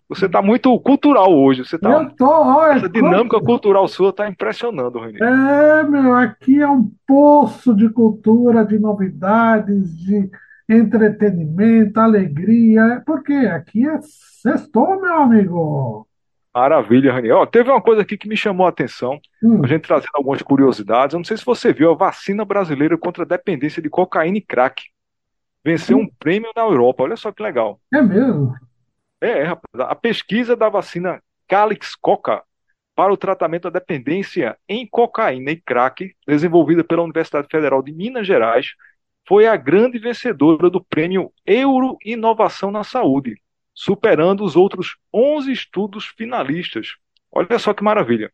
Você 0.08 0.26
está 0.26 0.42
muito 0.42 0.78
cultural 0.80 1.32
hoje. 1.32 1.64
Você 1.64 1.78
tá, 1.78 1.90
Eu 1.90 2.10
tô, 2.10 2.28
olha, 2.28 2.74
essa 2.74 2.88
dinâmica 2.88 3.40
cultural 3.40 3.88
sua 3.88 4.10
está 4.10 4.28
impressionando, 4.28 4.98
Rainê. 4.98 5.18
É, 5.18 5.82
meu, 5.84 6.14
aqui 6.14 6.60
é 6.60 6.68
um 6.68 6.90
poço 7.06 7.74
de 7.74 7.88
cultura, 7.88 8.64
de 8.64 8.78
novidades, 8.78 9.96
de 9.98 10.30
entretenimento, 10.68 11.98
alegria, 12.00 13.02
porque 13.06 13.32
aqui 13.32 13.86
é 13.86 13.98
sextou, 14.02 15.00
meu 15.00 15.14
amigo. 15.14 16.06
Maravilha, 16.54 17.12
Rani. 17.12 17.32
Ó, 17.32 17.44
teve 17.44 17.68
uma 17.70 17.82
coisa 17.82 18.02
aqui 18.02 18.16
que 18.16 18.28
me 18.28 18.36
chamou 18.36 18.66
a 18.66 18.68
atenção, 18.68 19.18
Hum, 19.42 19.60
a 19.64 19.66
gente 19.66 19.82
trazendo 19.82 20.10
algumas 20.14 20.40
curiosidades. 20.40 21.14
Eu 21.14 21.18
não 21.18 21.24
sei 21.24 21.36
se 21.36 21.44
você 21.44 21.72
viu 21.72 21.90
a 21.90 21.94
vacina 21.94 22.44
brasileira 22.44 22.96
contra 22.96 23.24
a 23.24 23.26
dependência 23.26 23.82
de 23.82 23.90
cocaína 23.90 24.38
e 24.38 24.40
crack. 24.40 24.84
Venceu 25.64 25.98
um 25.98 26.08
prêmio 26.18 26.50
na 26.54 26.62
Europa. 26.62 27.02
Olha 27.02 27.16
só 27.16 27.32
que 27.32 27.42
legal. 27.42 27.80
é 27.92 28.00
mesmo? 28.00 28.54
É, 29.20 29.40
é, 29.40 29.42
rapaz. 29.42 29.90
A 29.90 29.94
pesquisa 29.94 30.54
da 30.54 30.68
vacina 30.68 31.20
Calix 31.48 31.94
Coca 31.96 32.42
para 32.94 33.12
o 33.12 33.16
tratamento 33.16 33.64
da 33.70 33.78
dependência 33.80 34.56
em 34.68 34.86
cocaína 34.86 35.50
e 35.50 35.56
crack, 35.56 36.14
desenvolvida 36.26 36.84
pela 36.84 37.02
Universidade 37.02 37.48
Federal 37.50 37.82
de 37.82 37.92
Minas 37.92 38.26
Gerais, 38.26 38.68
foi 39.26 39.46
a 39.46 39.56
grande 39.56 39.98
vencedora 39.98 40.70
do 40.70 40.84
prêmio 40.84 41.32
Euro 41.44 41.96
Inovação 42.04 42.70
na 42.70 42.84
Saúde, 42.84 43.40
superando 43.74 44.44
os 44.44 44.56
outros 44.56 44.96
11 45.12 45.52
estudos 45.52 46.06
finalistas. 46.06 46.96
Olha 47.32 47.58
só 47.58 47.74
que 47.74 47.82
maravilha. 47.84 48.32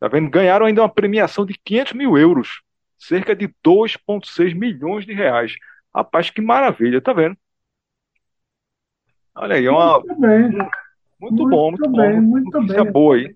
Tá 0.00 0.08
vendo? 0.08 0.30
Ganharam 0.30 0.66
ainda 0.66 0.82
uma 0.82 0.88
premiação 0.88 1.46
de 1.46 1.54
500 1.64 1.92
mil 1.94 2.18
euros, 2.18 2.62
cerca 2.98 3.34
de 3.36 3.48
2,6 3.64 4.54
milhões 4.54 5.06
de 5.06 5.12
reais. 5.14 5.54
Rapaz, 5.94 6.30
que 6.30 6.40
maravilha, 6.42 7.00
tá 7.00 7.12
vendo? 7.12 7.36
Olha 9.34 9.56
aí, 9.56 9.66
é 9.66 9.70
uma, 9.70 10.02
Muito 10.02 10.14
bem, 10.20 10.50
muito 11.20 11.46
bom, 11.46 11.70
Muito 11.70 11.78
muito 11.78 11.92
bem, 11.92 12.20
bom. 12.20 12.22
muito 12.22 12.60
Notícia 12.60 12.84
bem. 12.84 12.92
boa 12.92 13.16
aí. 13.16 13.34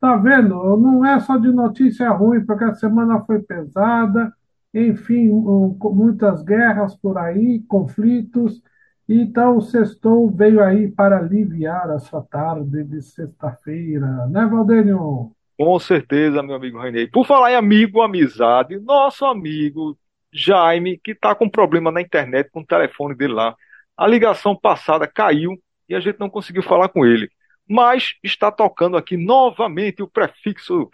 tá 0.00 0.16
vendo? 0.16 0.76
Não 0.76 1.04
é 1.04 1.18
só 1.20 1.36
de 1.36 1.50
notícia 1.52 2.10
ruim, 2.10 2.44
porque 2.44 2.64
a 2.64 2.74
semana 2.74 3.24
foi 3.24 3.40
pesada, 3.40 4.32
enfim, 4.74 5.28
muitas 5.30 6.42
guerras 6.42 6.94
por 6.96 7.16
aí, 7.18 7.62
conflitos. 7.68 8.62
Então, 9.08 9.58
o 9.58 9.62
Sextou 9.62 10.28
veio 10.30 10.62
aí 10.62 10.90
para 10.90 11.18
aliviar 11.18 11.90
a 11.90 11.98
sua 11.98 12.22
tarde 12.22 12.82
de 12.82 13.00
sexta-feira, 13.02 14.26
né, 14.26 14.44
Valdênio? 14.46 15.30
Com 15.56 15.78
certeza, 15.78 16.42
meu 16.42 16.56
amigo 16.56 16.78
Rainei. 16.78 17.06
Por 17.06 17.24
falar 17.24 17.52
em 17.52 17.54
amigo, 17.54 18.02
amizade, 18.02 18.78
nosso 18.80 19.24
amigo 19.24 19.96
Jaime, 20.32 20.98
que 20.98 21.12
está 21.12 21.34
com 21.34 21.48
problema 21.48 21.90
na 21.90 22.02
internet 22.02 22.50
com 22.50 22.60
o 22.60 22.66
telefone 22.66 23.14
dele 23.14 23.32
lá. 23.32 23.56
A 23.96 24.06
ligação 24.06 24.54
passada 24.54 25.06
caiu 25.06 25.56
e 25.88 25.94
a 25.94 26.00
gente 26.00 26.18
não 26.20 26.28
conseguiu 26.28 26.62
falar 26.62 26.88
com 26.88 27.06
ele. 27.06 27.30
Mas 27.68 28.14
está 28.22 28.50
tocando 28.50 28.96
aqui 28.96 29.16
novamente 29.16 30.02
o 30.02 30.08
prefixo 30.08 30.90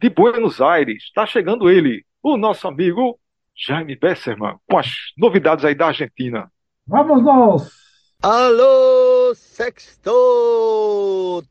de 0.00 0.08
Buenos 0.08 0.60
Aires. 0.60 1.04
Está 1.04 1.26
chegando 1.26 1.68
ele, 1.68 2.04
o 2.22 2.36
nosso 2.36 2.68
amigo 2.68 3.18
Jaime 3.56 3.96
Besserman, 3.96 4.56
com 4.68 4.78
as 4.78 4.92
novidades 5.16 5.64
aí 5.64 5.74
da 5.74 5.88
Argentina. 5.88 6.50
Vamos 6.86 7.24
nós! 7.24 7.70
Alô, 8.22 9.34
Sextou! 9.34 10.12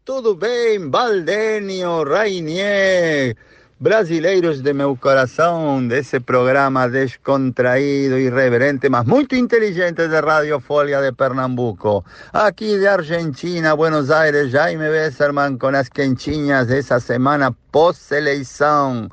Tudo 0.05 0.35
bem, 0.35 0.91
Valdenio, 0.91 2.03
Rainier, 2.03 3.35
brasileiros 3.79 4.61
de 4.61 4.71
meu 4.73 4.95
coração, 4.95 5.87
desse 5.87 6.19
programa 6.19 6.87
descontraído, 6.87 8.19
irreverente, 8.19 8.87
mas 8.89 9.05
muito 9.05 9.35
inteligente 9.35 10.07
de 10.07 10.21
Radio 10.21 10.59
Folia 10.59 11.01
de 11.01 11.11
Pernambuco. 11.11 12.05
Aqui 12.31 12.77
de 12.77 12.85
Argentina, 12.85 13.75
Buenos 13.75 14.11
Aires, 14.11 14.51
Jaime 14.51 14.87
Besserman 14.87 15.57
com 15.57 15.69
as 15.69 15.89
quentinhas 15.89 16.67
dessa 16.67 16.99
semana 16.99 17.51
pós-eleição. 17.71 19.09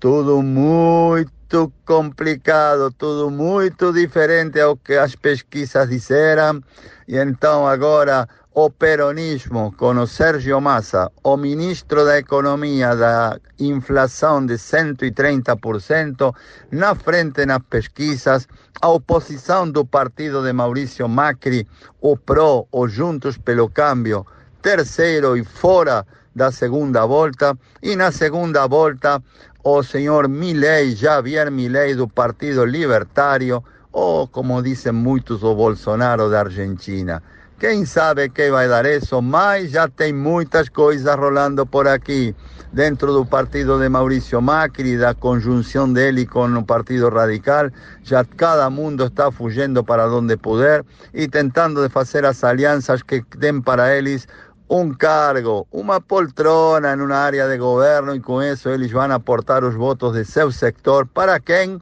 Tudo 0.00 0.42
muito 0.42 1.37
complicado, 1.84 2.92
tudo 2.92 3.30
muito 3.30 3.92
diferente 3.92 4.60
ao 4.60 4.76
que 4.76 4.94
as 4.94 5.14
pesquisas 5.14 5.88
disseram. 5.88 6.62
E 7.06 7.16
então 7.16 7.66
agora 7.66 8.28
o 8.54 8.70
peronismo 8.70 9.72
com 9.76 9.96
o 9.96 10.06
Sérgio 10.06 10.60
Massa, 10.60 11.12
o 11.22 11.36
ministro 11.36 12.04
da 12.04 12.18
Economia 12.18 12.96
da 12.96 13.38
inflação 13.58 14.44
de 14.44 14.54
130%, 14.54 16.34
na 16.72 16.94
frente 16.96 17.46
nas 17.46 17.62
pesquisas, 17.70 18.48
a 18.82 18.88
oposição 18.88 19.70
do 19.70 19.84
partido 19.84 20.42
de 20.42 20.52
Maurício 20.52 21.08
Macri, 21.08 21.68
o 22.00 22.16
PRO, 22.16 22.66
o 22.72 22.88
Juntos 22.88 23.38
pelo 23.38 23.70
Câmbio, 23.70 24.26
terceiro 24.60 25.36
e 25.36 25.44
fora 25.44 26.04
da 26.34 26.50
segunda 26.50 27.06
volta, 27.06 27.56
e 27.80 27.94
na 27.94 28.10
segunda 28.10 28.66
volta 28.66 29.22
o 29.64 29.82
senhor 29.82 30.28
Milei, 30.28 30.94
Javier 30.94 31.50
Milei 31.50 31.94
do 31.94 32.08
Partido 32.08 32.64
Libertário, 32.64 33.62
ou 33.92 34.28
como 34.28 34.62
dizem 34.62 34.92
muitos, 34.92 35.42
o 35.42 35.54
Bolsonaro 35.54 36.30
da 36.30 36.40
Argentina. 36.40 37.22
Quem 37.58 37.84
sabe 37.84 38.28
que 38.28 38.52
vai 38.52 38.68
dar 38.68 38.86
isso, 38.86 39.20
mas 39.20 39.72
já 39.72 39.88
tem 39.88 40.12
muitas 40.12 40.68
coisas 40.68 41.12
rolando 41.16 41.66
por 41.66 41.88
aqui. 41.88 42.32
Dentro 42.72 43.12
do 43.12 43.26
partido 43.26 43.80
de 43.80 43.88
Maurício 43.88 44.40
Macri, 44.40 44.96
da 44.96 45.12
conjunção 45.12 45.92
dele 45.92 46.24
com 46.24 46.46
o 46.46 46.64
Partido 46.64 47.08
Radical, 47.08 47.70
já 48.04 48.24
cada 48.24 48.70
mundo 48.70 49.06
está 49.06 49.32
fugindo 49.32 49.82
para 49.82 50.08
onde 50.08 50.36
puder 50.36 50.84
e 51.12 51.26
tentando 51.26 51.82
de 51.82 51.88
fazer 51.88 52.24
as 52.24 52.44
alianças 52.44 53.02
que 53.02 53.24
den 53.36 53.60
para 53.60 53.92
eles 53.96 54.28
um 54.70 54.92
cargo, 54.92 55.66
uma 55.72 56.00
poltrona 56.00 56.92
em 56.92 57.00
uma 57.00 57.16
área 57.16 57.48
de 57.48 57.56
governo 57.56 58.14
e 58.14 58.20
com 58.20 58.42
isso 58.42 58.68
eles 58.68 58.90
vão 58.90 59.10
aportar 59.10 59.64
os 59.64 59.74
votos 59.74 60.12
de 60.12 60.24
seu 60.24 60.52
sector 60.52 61.06
para 61.06 61.40
quem? 61.40 61.80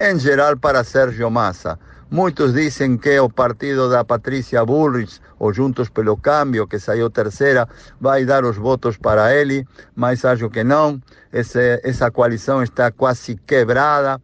Em 0.00 0.18
geral 0.18 0.56
para 0.56 0.82
Sérgio 0.82 1.30
Massa. 1.30 1.78
Muitos 2.10 2.52
dizem 2.52 2.96
que 2.96 3.18
o 3.20 3.28
partido 3.28 3.88
da 3.88 4.04
Patrícia 4.04 4.64
Bullrich, 4.64 5.18
ou 5.38 5.52
Juntos 5.52 5.88
pelo 5.88 6.16
Câmbio, 6.16 6.66
que 6.66 6.78
saiu 6.78 7.08
terceira, 7.08 7.66
vai 8.00 8.24
dar 8.24 8.44
os 8.44 8.56
votos 8.56 8.98
para 8.98 9.34
ele, 9.34 9.66
mas 9.94 10.24
acho 10.24 10.50
que 10.50 10.62
não. 10.62 11.00
Esse, 11.32 11.80
essa 11.82 12.10
coalição 12.10 12.62
está 12.62 12.90
quase 12.90 13.36
quebrada. 13.46 14.20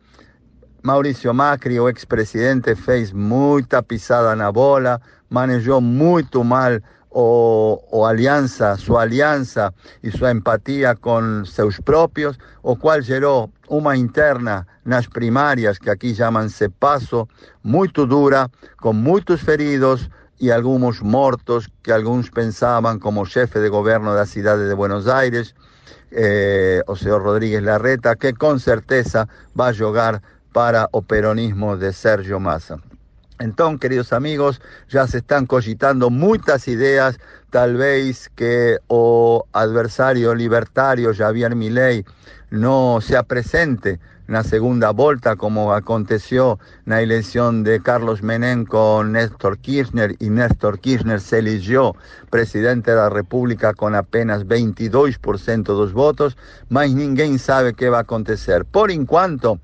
Maurício 0.82 1.32
Macri, 1.32 1.80
o 1.80 1.88
ex-presidente, 1.88 2.74
fez 2.74 3.10
muita 3.10 3.82
pisada 3.82 4.36
na 4.36 4.52
bola, 4.52 5.00
manejou 5.30 5.80
muito 5.80 6.44
mal 6.44 6.78
o, 7.20 7.82
o 7.90 8.04
aliança, 8.04 8.76
sua 8.76 9.02
aliança 9.02 9.74
e 10.04 10.10
sua 10.16 10.30
empatia 10.30 10.94
com 10.94 11.44
seus 11.44 11.80
próprios, 11.80 12.38
o 12.62 12.76
qual 12.76 13.02
gerou 13.02 13.50
uma 13.68 13.96
interna 13.96 14.64
nas 14.84 15.08
primárias, 15.08 15.78
que 15.78 15.90
aqui 15.90 16.14
chamam-se 16.14 16.68
passo, 16.68 17.28
muito 17.64 18.06
dura, 18.06 18.48
com 18.80 18.92
muitos 18.92 19.40
feridos 19.40 20.08
e 20.40 20.52
alguns 20.52 21.00
mortos, 21.00 21.66
que 21.82 21.90
alguns 21.90 22.30
pensavam 22.30 23.00
como 23.00 23.26
chefe 23.26 23.58
de 23.58 23.68
governo 23.68 24.14
da 24.14 24.24
cidade 24.24 24.68
de 24.68 24.74
Buenos 24.76 25.08
Aires, 25.08 25.56
eh, 26.12 26.84
o 26.86 26.94
senhor 26.94 27.20
Rodríguez 27.20 27.64
Larreta, 27.64 28.14
que 28.14 28.32
com 28.32 28.56
certeza 28.60 29.28
vai 29.52 29.72
jogar 29.74 30.22
para 30.52 30.88
o 30.92 31.02
peronismo 31.02 31.76
de 31.76 31.92
Sérgio 31.92 32.38
Massa. 32.38 32.87
Entonces, 33.38 33.80
queridos 33.80 34.12
amigos, 34.12 34.60
ya 34.88 35.06
se 35.06 35.18
están 35.18 35.46
cogitando 35.46 36.10
muchas 36.10 36.66
ideas, 36.66 37.18
tal 37.50 37.76
vez 37.76 38.30
que 38.34 38.78
o 38.88 39.46
adversario 39.52 40.34
libertario 40.34 41.14
Javier 41.14 41.54
Milei 41.54 42.04
no 42.50 43.00
sea 43.00 43.22
presente 43.22 44.00
en 44.26 44.34
la 44.34 44.44
segunda 44.44 44.90
vuelta 44.90 45.36
como 45.36 45.72
aconteció 45.72 46.58
en 46.84 46.90
la 46.90 47.00
elección 47.00 47.62
de 47.64 47.80
Carlos 47.80 48.22
Menem 48.22 48.66
con 48.66 49.12
Néstor 49.12 49.58
Kirchner 49.58 50.16
y 50.18 50.28
Néstor 50.30 50.80
Kirchner 50.80 51.20
se 51.20 51.38
eligió 51.38 51.94
presidente 52.30 52.90
de 52.90 52.98
la 52.98 53.08
República 53.08 53.72
con 53.72 53.94
apenas 53.94 54.46
22% 54.46 55.62
de 55.62 55.72
los 55.72 55.92
votos, 55.92 56.36
mas 56.68 56.90
ninguém 56.90 57.38
sabe 57.38 57.72
qué 57.72 57.88
va 57.88 57.98
a 57.98 58.02
acontecer. 58.02 58.64
Por 58.66 58.90
enquanto, 58.90 59.60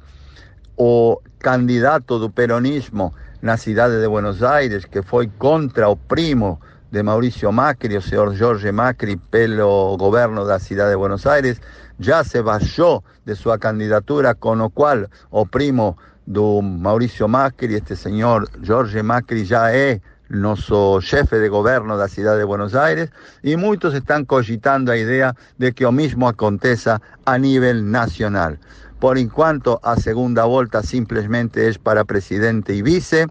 o 0.76 1.20
candidato 1.38 2.18
do 2.18 2.30
peronismo 2.30 3.14
na 3.44 3.58
cidade 3.58 4.00
de 4.00 4.08
Buenos 4.08 4.42
Aires, 4.42 4.86
que 4.86 5.02
foi 5.02 5.28
contra 5.38 5.86
o 5.90 5.96
primo 5.96 6.58
de 6.90 7.02
Mauricio 7.02 7.52
Macri, 7.52 7.94
o 7.94 8.00
senhor 8.00 8.34
Jorge 8.34 8.72
Macri, 8.72 9.18
pelo 9.18 9.98
governo 9.98 10.46
da 10.46 10.58
cidade 10.58 10.92
de 10.92 10.96
Buenos 10.96 11.26
Aires, 11.26 11.60
já 12.00 12.24
se 12.24 12.40
baixou 12.42 13.04
de 13.22 13.34
sua 13.34 13.58
candidatura, 13.58 14.34
com 14.34 14.58
o 14.58 14.70
qual 14.70 15.04
o 15.30 15.44
primo 15.44 15.94
do 16.26 16.62
Mauricio 16.62 17.28
Macri, 17.28 17.74
este 17.74 17.94
senhor 17.94 18.48
Jorge 18.62 19.02
Macri, 19.02 19.44
já 19.44 19.70
é 19.70 20.00
nosso 20.30 21.02
chefe 21.02 21.38
de 21.38 21.50
governo 21.50 21.98
da 21.98 22.08
cidade 22.08 22.40
de 22.40 22.46
Buenos 22.46 22.74
Aires, 22.74 23.10
e 23.42 23.58
muitos 23.58 23.92
estão 23.92 24.24
cogitando 24.24 24.90
a 24.90 24.96
ideia 24.96 25.36
de 25.58 25.70
que 25.70 25.84
o 25.84 25.92
mesmo 25.92 26.26
aconteça 26.26 26.98
a 27.26 27.36
nível 27.36 27.74
nacional. 27.82 28.54
Por 29.04 29.18
enquanto, 29.18 29.80
a 29.82 29.96
segunda 29.96 30.46
vuelta 30.46 30.82
simplemente 30.82 31.68
es 31.68 31.76
para 31.76 32.04
presidente 32.04 32.74
y 32.74 32.80
vice. 32.80 33.26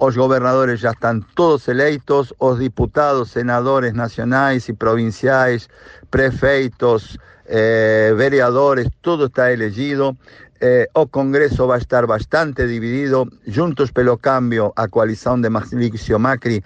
Los 0.00 0.16
gobernadores 0.16 0.80
ya 0.80 0.90
están 0.90 1.24
todos 1.36 1.68
eleitos, 1.68 2.34
los 2.40 2.58
diputados, 2.58 3.30
senadores 3.30 3.94
nacionales 3.94 4.68
y 4.68 4.72
provinciales, 4.72 5.70
prefeitos, 6.10 7.20
eh, 7.46 8.12
vereadores, 8.16 8.88
todo 9.02 9.26
está 9.26 9.52
elegido. 9.52 10.16
Eh, 10.58 10.88
o 10.94 11.06
Congreso 11.06 11.68
va 11.68 11.76
a 11.76 11.78
estar 11.78 12.08
bastante 12.08 12.66
dividido. 12.66 13.28
Juntos 13.46 13.92
pelo 13.92 14.16
Cambio, 14.16 14.72
a 14.74 14.88
coalición 14.88 15.42
de 15.42 15.50
Mauricio 15.50 16.18
Macri, 16.18 16.60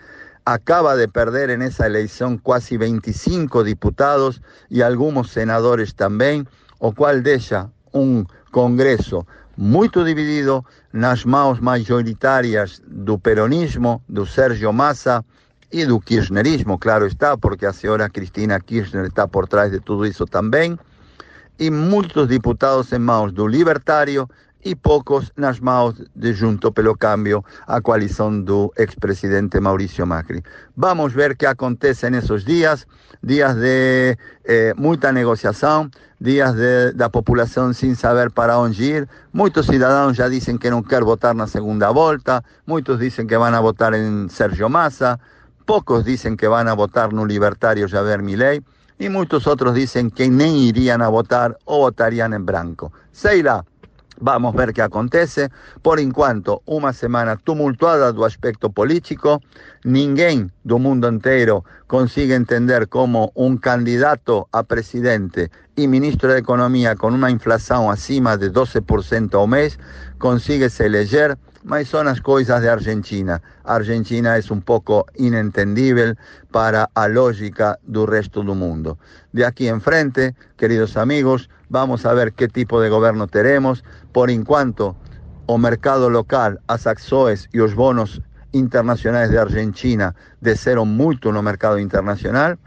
acaba 0.46 0.96
de 0.96 1.08
perder 1.08 1.50
en 1.50 1.60
esa 1.60 1.86
elección 1.86 2.38
casi 2.38 2.78
25 2.78 3.62
diputados 3.62 4.40
y 4.70 4.80
algunos 4.80 5.28
senadores 5.32 5.94
también, 5.94 6.48
o 6.78 6.94
cual 6.94 7.22
deja 7.22 7.68
un 7.92 8.26
Congresso 8.50 9.26
muito 9.56 10.04
dividido 10.04 10.64
nas 10.92 11.24
mãos 11.24 11.58
majoritárias 11.58 12.80
do 12.86 13.18
peronismo, 13.18 14.00
do 14.08 14.24
Sérgio 14.24 14.72
Massa 14.72 15.24
e 15.72 15.84
do 15.84 16.00
kirchnerismo, 16.00 16.78
claro 16.78 17.06
está, 17.06 17.36
porque 17.36 17.66
a 17.66 17.72
senhora 17.72 18.08
Cristina 18.08 18.60
Kirchner 18.60 19.06
está 19.06 19.26
por 19.26 19.48
trás 19.48 19.70
de 19.70 19.80
tudo 19.80 20.06
isso 20.06 20.24
também, 20.26 20.78
e 21.58 21.70
muitos 21.70 22.28
deputados 22.28 22.92
em 22.92 22.98
mãos 22.98 23.32
do 23.32 23.46
libertário 23.46 24.28
e 24.64 24.74
poucos 24.74 25.32
nas 25.36 25.60
mãos 25.60 25.94
de 26.14 26.32
Junto 26.32 26.72
pelo 26.72 26.96
Cambio, 26.96 27.44
a 27.66 27.80
coalição 27.80 28.40
do 28.40 28.72
ex-presidente 28.76 29.60
Maurício 29.60 30.06
Macri. 30.06 30.42
Vamos 30.76 31.12
ver 31.12 31.32
o 31.32 31.36
que 31.36 31.46
acontece 31.46 32.10
nesses 32.10 32.44
dias, 32.44 32.86
dias 33.22 33.54
de 33.54 34.16
eh, 34.44 34.74
muita 34.76 35.12
negociação, 35.12 35.90
dias 36.20 36.54
de, 36.54 36.92
da 36.92 37.08
população 37.08 37.72
sem 37.72 37.94
saber 37.94 38.30
para 38.30 38.58
onde 38.58 38.82
ir. 38.82 39.08
Muitos 39.32 39.66
cidadãos 39.66 40.16
já 40.16 40.28
dizem 40.28 40.58
que 40.58 40.70
não 40.70 40.82
querem 40.82 41.04
votar 41.04 41.34
na 41.34 41.46
segunda 41.46 41.92
volta, 41.92 42.42
muitos 42.66 42.98
dizem 42.98 43.26
que 43.26 43.38
vão 43.38 43.62
votar 43.62 43.94
em 43.94 44.28
Sérgio 44.28 44.68
Massa, 44.68 45.20
poucos 45.64 46.04
dizem 46.04 46.36
que 46.36 46.48
vão 46.48 46.76
votar 46.76 47.12
no 47.12 47.24
libertário 47.24 47.86
Javier 47.86 48.22
Milei, 48.22 48.60
e 48.98 49.08
muitos 49.08 49.46
outros 49.46 49.74
dizem 49.74 50.10
que 50.10 50.28
nem 50.28 50.64
iriam 50.64 51.00
a 51.00 51.08
votar 51.08 51.54
ou 51.64 51.82
votariam 51.82 52.34
em 52.34 52.40
branco. 52.40 52.92
Sei 53.12 53.42
lá. 53.42 53.64
Vamos 54.20 54.54
a 54.54 54.58
ver 54.58 54.72
qué 54.72 54.82
acontece. 54.82 55.50
Por 55.82 56.00
enquanto, 56.00 56.62
una 56.66 56.92
semana 56.92 57.36
tumultuada 57.36 58.12
do 58.12 58.24
aspecto 58.24 58.70
político. 58.70 59.40
Ninguém 59.84 60.50
do 60.64 60.78
mundo 60.78 61.08
inteiro 61.08 61.64
consigue 61.86 62.34
entender 62.34 62.88
cómo 62.88 63.30
un 63.34 63.58
candidato 63.58 64.48
a 64.52 64.64
presidente 64.64 65.50
y 65.76 65.86
ministro 65.86 66.32
de 66.32 66.40
Economía 66.40 66.96
con 66.96 67.14
una 67.14 67.30
inflación 67.30 67.90
acima 67.90 68.36
de 68.36 68.52
12% 68.52 69.34
ao 69.34 69.46
mes 69.46 69.78
consigue 70.18 70.68
se 70.68 70.88
mas 71.64 71.88
son 71.88 72.06
las 72.06 72.20
cosas 72.20 72.62
de 72.62 72.68
Argentina. 72.68 73.42
Argentina 73.64 74.36
es 74.36 74.50
un 74.50 74.62
poco 74.62 75.06
inentendible 75.16 76.16
para 76.50 76.90
la 76.94 77.08
lógica 77.08 77.78
del 77.82 78.06
resto 78.06 78.42
del 78.42 78.54
mundo. 78.54 78.98
De 79.32 79.44
aquí 79.44 79.68
en 79.68 79.80
frente, 79.80 80.34
queridos 80.56 80.96
amigos, 80.96 81.50
vamos 81.68 82.06
a 82.06 82.12
ver 82.12 82.32
qué 82.32 82.48
tipo 82.48 82.80
de 82.80 82.88
gobierno 82.88 83.26
tenemos. 83.26 83.84
Por 84.12 84.30
enquanto, 84.30 84.96
o 85.46 85.58
mercado 85.58 86.10
local, 86.10 86.60
as 86.66 86.86
ações 86.86 87.48
y 87.52 87.58
los 87.58 87.74
bonos 87.74 88.22
internacionales 88.52 89.30
de 89.30 89.38
Argentina 89.38 90.14
desceram 90.40 90.86
muito 90.86 91.32
no 91.32 91.42
mercado 91.42 91.78
internacional 91.78 92.58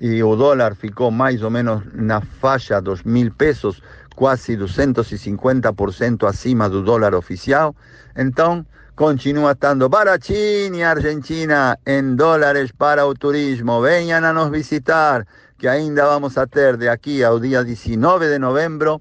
y 0.00 0.20
el 0.20 0.38
dólar 0.38 0.74
ficou 0.74 1.10
más 1.10 1.42
o 1.42 1.50
menos 1.50 1.84
na 1.92 2.22
faixa 2.40 2.80
dos 2.80 3.04
mil 3.04 3.30
pesos, 3.32 3.82
quase 4.14 4.56
250% 4.56 6.28
acima 6.28 6.68
do 6.68 6.82
dólar 6.82 7.14
oficial. 7.14 7.74
Então, 8.16 8.64
continua 8.94 9.52
estando 9.52 9.88
baratinho 9.88 10.86
Argentina 10.86 11.78
em 11.86 12.14
dólares 12.14 12.70
para 12.72 13.06
o 13.06 13.14
turismo. 13.14 13.80
Venham 13.80 14.24
a 14.24 14.32
nos 14.32 14.50
visitar, 14.50 15.26
que 15.58 15.66
ainda 15.66 16.06
vamos 16.06 16.36
a 16.36 16.46
ter 16.46 16.76
de 16.76 16.88
aqui 16.88 17.24
ao 17.24 17.40
dia 17.40 17.64
19 17.64 18.28
de 18.28 18.38
novembro 18.38 19.00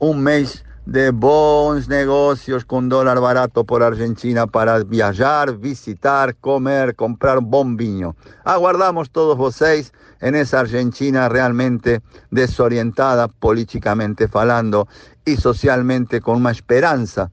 um 0.00 0.14
mês 0.14 0.64
de 0.86 1.10
bons 1.10 1.88
negócios 1.88 2.64
com 2.64 2.88
dólar 2.88 3.18
barato 3.20 3.64
por 3.64 3.82
Argentina 3.82 4.46
para 4.46 4.84
viajar, 4.84 5.56
visitar, 5.56 6.34
comer, 6.36 6.94
comprar 6.94 7.40
bom 7.40 7.76
vinho. 7.76 8.14
Aguardamos 8.44 9.10
todos 9.10 9.36
vocês 9.36 9.92
en 10.20 10.34
esa 10.34 10.60
Argentina 10.60 11.28
realmente 11.28 12.02
desorientada 12.30 13.28
políticamente 13.28 14.28
falando 14.28 14.86
y 15.24 15.36
socialmente 15.36 16.20
con 16.20 16.36
una 16.36 16.50
esperanza 16.50 17.30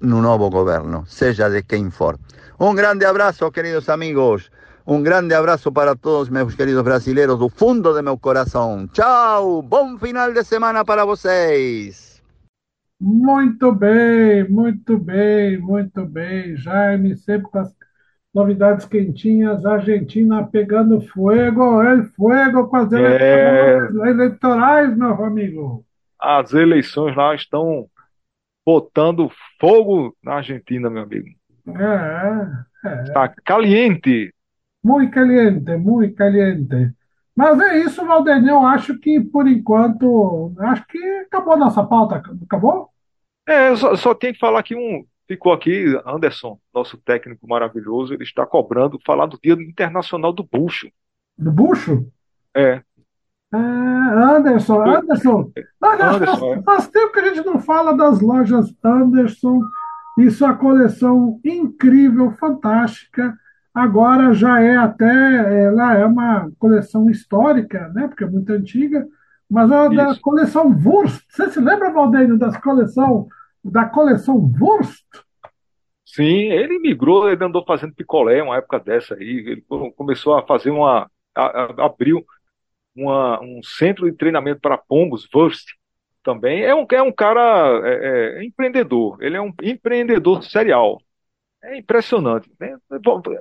en 0.00 0.12
un 0.12 0.22
nuevo 0.22 0.50
gobierno, 0.50 1.04
sea 1.06 1.50
de 1.50 1.62
quien 1.62 1.92
for. 1.92 2.18
Un 2.56 2.74
grande 2.74 3.04
abrazo, 3.04 3.50
queridos 3.50 3.88
amigos. 3.88 4.50
Un 4.86 5.02
grande 5.02 5.34
abrazo 5.34 5.70
para 5.70 5.94
todos 5.94 6.30
mis 6.30 6.56
queridos 6.56 6.82
brasileños 6.82 7.38
do 7.38 7.50
fundo 7.50 7.92
de 7.92 8.02
mi 8.02 8.18
corazón. 8.18 8.90
Chao, 8.92 9.60
bom 9.60 9.98
final 9.98 10.32
de 10.32 10.42
semana 10.42 10.82
para 10.82 11.04
vocês. 11.04 12.07
Muito 13.00 13.72
bem, 13.72 14.48
muito 14.48 14.98
bem, 14.98 15.58
muito 15.58 16.04
bem. 16.04 16.56
Jaime, 16.56 17.16
sempre 17.16 17.48
com 17.50 17.58
as 17.58 17.76
novidades 18.34 18.86
quentinhas, 18.86 19.64
Argentina 19.64 20.46
pegando 20.46 21.00
fogo, 21.00 21.82
el 21.82 22.04
fuego 22.16 22.68
com 22.68 22.76
as 22.76 22.92
eleições 22.92 23.20
é... 23.20 24.10
eleitorais, 24.10 24.96
meu 24.96 25.24
amigo. 25.24 25.84
As 26.20 26.52
eleições 26.52 27.16
lá 27.16 27.34
estão 27.34 27.88
botando 28.66 29.30
fogo 29.60 30.16
na 30.22 30.34
Argentina, 30.34 30.90
meu 30.90 31.04
amigo. 31.04 31.28
É, 31.68 32.88
é. 32.88 33.02
Está 33.04 33.28
caliente. 33.44 34.34
Muito 34.82 35.12
caliente, 35.12 35.76
muito 35.76 36.14
caliente. 36.14 36.92
Mas 37.38 37.60
é 37.60 37.78
isso, 37.78 38.04
Valdenir. 38.04 38.50
Eu 38.50 38.66
acho 38.66 38.98
que, 38.98 39.20
por 39.20 39.46
enquanto, 39.46 40.52
acho 40.58 40.84
que 40.88 40.98
acabou 41.20 41.52
a 41.52 41.58
nossa 41.58 41.84
pauta. 41.84 42.20
Acabou? 42.44 42.90
É, 43.46 43.76
só, 43.76 43.94
só 43.94 44.12
tem 44.12 44.32
que 44.32 44.40
falar 44.40 44.60
que 44.64 44.74
um, 44.74 45.06
Ficou 45.28 45.52
aqui, 45.52 45.84
Anderson, 46.06 46.58
nosso 46.74 46.96
técnico 46.96 47.46
maravilhoso, 47.46 48.14
ele 48.14 48.22
está 48.22 48.46
cobrando 48.46 48.98
falar 49.04 49.26
do 49.26 49.38
Dia 49.40 49.52
Internacional 49.52 50.32
do 50.32 50.42
Bucho. 50.42 50.88
Do 51.36 51.52
Bucho? 51.52 52.10
É. 52.56 52.82
Ah, 53.52 54.36
Anderson, 54.36 54.80
Anderson. 54.82 55.52
Anderson, 55.82 56.24
faz, 56.24 56.42
é. 56.42 56.62
faz 56.62 56.88
tempo 56.88 57.12
que 57.12 57.20
a 57.20 57.34
gente 57.34 57.44
não 57.44 57.60
fala 57.60 57.94
das 57.94 58.22
lojas 58.22 58.74
Anderson 58.82 59.60
e 60.18 60.30
sua 60.30 60.54
coleção 60.54 61.38
incrível, 61.44 62.30
fantástica. 62.32 63.36
Agora 63.78 64.32
já 64.32 64.60
é 64.60 64.76
até, 64.76 65.64
ela 65.66 65.96
é 65.96 66.04
uma 66.04 66.50
coleção 66.58 67.08
histórica, 67.08 67.88
né? 67.94 68.08
Porque 68.08 68.24
é 68.24 68.26
muito 68.26 68.52
antiga, 68.52 69.06
mas 69.48 69.70
é 69.70 69.88
da 69.90 70.18
coleção 70.20 70.68
Wurst. 70.68 71.24
Você 71.28 71.48
se 71.50 71.60
lembra, 71.60 71.92
Valdeiro, 71.92 72.36
das 72.36 72.56
coleção 72.56 73.28
da 73.62 73.84
coleção 73.84 74.34
Wurst. 74.60 75.06
Sim, 76.04 76.50
ele 76.50 76.80
migrou, 76.80 77.30
ele 77.30 77.44
andou 77.44 77.64
fazendo 77.64 77.94
picolé 77.94 78.42
uma 78.42 78.56
época 78.56 78.80
dessa 78.80 79.14
aí. 79.14 79.44
Ele 79.46 79.64
começou 79.96 80.36
a 80.36 80.44
fazer 80.44 80.70
uma. 80.70 81.08
A, 81.32 81.44
a, 81.44 81.86
abriu 81.86 82.24
uma, 82.96 83.40
um 83.40 83.60
centro 83.62 84.10
de 84.10 84.16
treinamento 84.16 84.60
para 84.60 84.76
pombos, 84.76 85.28
Wurst, 85.32 85.68
também. 86.24 86.64
É 86.64 86.74
um, 86.74 86.84
é 86.90 87.02
um 87.02 87.12
cara 87.12 87.80
é, 87.84 88.40
é, 88.40 88.44
empreendedor, 88.44 89.22
ele 89.22 89.36
é 89.36 89.40
um 89.40 89.52
empreendedor 89.62 90.42
serial. 90.42 91.00
É 91.62 91.76
impressionante. 91.76 92.50
Né? 92.58 92.76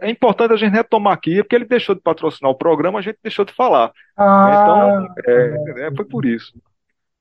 É 0.01 0.09
importante 0.09 0.53
a 0.53 0.57
gente 0.57 0.73
retomar 0.73 1.13
aqui, 1.13 1.37
porque 1.37 1.55
ele 1.55 1.65
deixou 1.65 1.93
de 1.93 2.01
patrocinar 2.01 2.51
o 2.51 2.57
programa, 2.57 2.99
a 2.99 3.01
gente 3.01 3.19
deixou 3.21 3.45
de 3.45 3.53
falar. 3.53 3.91
Ah, 4.17 5.07
então, 5.13 5.33
é, 5.33 5.87
é, 5.87 5.95
foi 5.95 6.05
por 6.05 6.25
isso. 6.25 6.53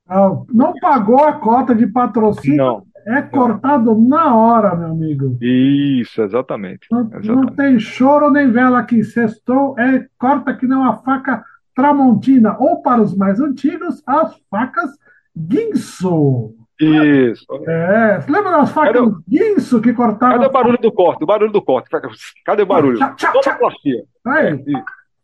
Não, 0.07 0.45
não 0.51 0.73
pagou 0.79 1.23
a 1.23 1.33
cota 1.33 1.75
de 1.75 1.85
patrocínio, 1.85 2.57
não, 2.57 2.83
é 3.05 3.21
cortado 3.21 3.93
não. 3.93 4.07
na 4.07 4.35
hora, 4.35 4.75
meu 4.75 4.91
amigo. 4.91 5.37
Isso, 5.41 6.21
exatamente. 6.21 6.87
Não, 6.89 7.01
exatamente. 7.01 7.27
não 7.27 7.45
tem 7.47 7.79
choro 7.79 8.31
nem 8.31 8.49
vela 8.49 8.79
aqui. 8.79 9.03
Sextou 9.03 9.77
é 9.77 10.07
corta 10.17 10.55
que 10.55 10.65
não 10.65 10.83
a 10.83 10.95
faca 10.97 11.43
tramontina, 11.75 12.57
ou 12.57 12.81
para 12.81 13.01
os 13.01 13.15
mais 13.15 13.39
antigos, 13.39 14.01
as 14.07 14.35
facas 14.49 14.89
guinso. 15.37 16.55
Isso. 16.79 17.45
É, 17.67 18.21
você 18.21 18.31
lembra 18.31 18.51
das 18.51 18.71
facas 18.71 19.01
Cadê, 19.01 19.15
guinso 19.27 19.81
que 19.81 19.93
cortavam? 19.93 20.37
Cadê 20.37 20.47
o 20.47 20.51
barulho 20.51 20.77
do 20.77 20.91
corte? 20.91 21.23
O 21.23 21.27
barulho 21.27 21.51
do 21.51 21.61
corte. 21.61 21.89
Cadê 22.45 22.61
o 22.61 22.67
barulho? 22.67 22.97
Tchau, 22.97 23.15
tchau, 23.15 23.41
tchau. 23.41 23.71
Aí. 24.27 24.63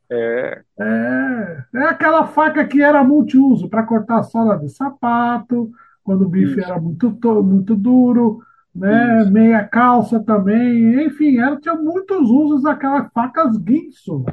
É. 0.10 0.62
É, 0.80 1.64
é 1.76 1.84
aquela 1.86 2.28
faca 2.28 2.66
que 2.66 2.82
era 2.82 3.04
multiuso 3.04 3.70
para 3.70 3.84
cortar 3.84 4.20
a 4.20 4.24
sola 4.24 4.58
de 4.58 4.70
sapato, 4.70 5.72
quando 6.04 6.26
o 6.26 6.30
bife 6.30 6.60
Isso. 6.60 6.72
era 6.72 6.80
muito, 6.80 7.10
muito 7.44 7.76
duro, 7.76 8.40
né? 8.76 9.22
Isso. 9.22 9.32
Meia 9.32 9.64
calça 9.64 10.20
também, 10.20 11.06
enfim, 11.06 11.40
era, 11.40 11.56
tinha 11.58 11.76
muitos 11.76 12.30
usos 12.30 12.64
daquelas 12.64 13.12
facas 13.14 13.58
guinso. 13.58 14.26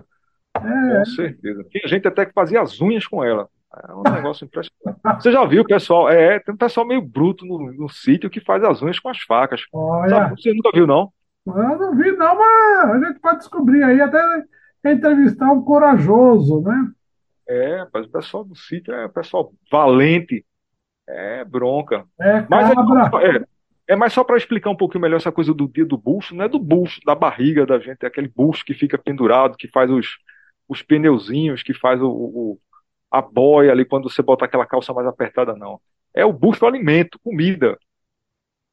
É. 0.55 0.99
Com 0.99 1.05
certeza. 1.05 1.65
Tinha 1.71 1.89
gente 1.89 2.09
até 2.09 2.27
que 2.27 2.33
fazia 2.33 2.61
as 2.61 2.81
unhas 2.81 3.07
com 3.07 3.23
ela. 3.23 3.49
É 3.73 3.93
um 3.95 4.03
negócio 4.03 4.45
impressionante. 4.45 5.01
Você 5.21 5.31
já 5.31 5.45
viu, 5.45 5.65
pessoal? 5.65 6.11
É, 6.11 6.41
tem 6.41 6.55
um 6.55 6.59
pessoal 6.59 6.87
meio 6.87 7.01
bruto 7.01 7.47
no, 7.47 7.73
no 7.73 7.89
sítio 7.89 8.29
que 8.29 8.41
faz 8.41 8.65
as 8.65 8.83
unhas 8.83 8.99
com 8.99 9.09
as 9.09 9.21
facas. 9.21 9.63
Olha. 9.73 10.29
Você 10.31 10.53
nunca 10.53 10.71
viu, 10.75 10.87
não? 10.87 11.13
Eu 11.47 11.79
não 11.79 11.97
vi, 11.97 12.11
não, 12.13 12.37
mas 12.37 13.03
a 13.03 13.07
gente 13.07 13.21
pode 13.21 13.39
descobrir 13.39 13.83
aí, 13.83 14.01
até 14.01 14.23
entrevistar 14.85 15.51
um 15.53 15.63
corajoso, 15.63 16.61
né? 16.63 16.91
É, 17.49 17.87
mas 17.93 18.07
o 18.07 18.11
pessoal 18.11 18.45
do 18.45 18.57
sítio 18.57 18.93
é 18.93 19.07
o 19.07 19.11
pessoal 19.11 19.53
valente. 19.71 20.45
É 21.09 21.45
bronca. 21.45 22.05
É, 22.21 22.47
mas 22.49 22.71
é, 22.71 23.37
é, 23.37 23.45
é 23.89 23.97
mais 23.97 24.13
só 24.13 24.23
para 24.23 24.37
explicar 24.37 24.71
um 24.71 24.77
pouquinho 24.77 25.03
melhor 25.03 25.17
essa 25.17 25.33
coisa 25.33 25.53
do 25.53 25.67
dia 25.67 25.85
do 25.85 25.99
bucho, 25.99 26.35
não 26.35 26.45
é 26.45 26.49
do 26.49 26.59
bucho, 26.59 27.01
da 27.05 27.15
barriga 27.15 27.67
da 27.67 27.79
gente, 27.79 28.05
é 28.05 28.07
aquele 28.07 28.29
bucho 28.29 28.65
que 28.65 28.75
fica 28.75 28.97
pendurado, 28.97 29.57
que 29.57 29.67
faz 29.67 29.91
os, 29.91 30.19
os 30.69 30.83
pneuzinhos, 30.83 31.65
que 31.65 31.75
faz 31.75 32.01
o, 32.01 32.09
o 32.09 32.59
a 33.11 33.20
boia 33.20 33.73
ali 33.73 33.85
quando 33.85 34.11
você 34.11 34.23
bota 34.23 34.44
aquela 34.44 34.66
calça 34.66 34.92
mais 34.92 35.07
apertada, 35.07 35.55
não. 35.55 35.81
É 36.14 36.25
o 36.25 36.33
bucho 36.33 36.66
alimento, 36.66 37.18
comida. 37.23 37.79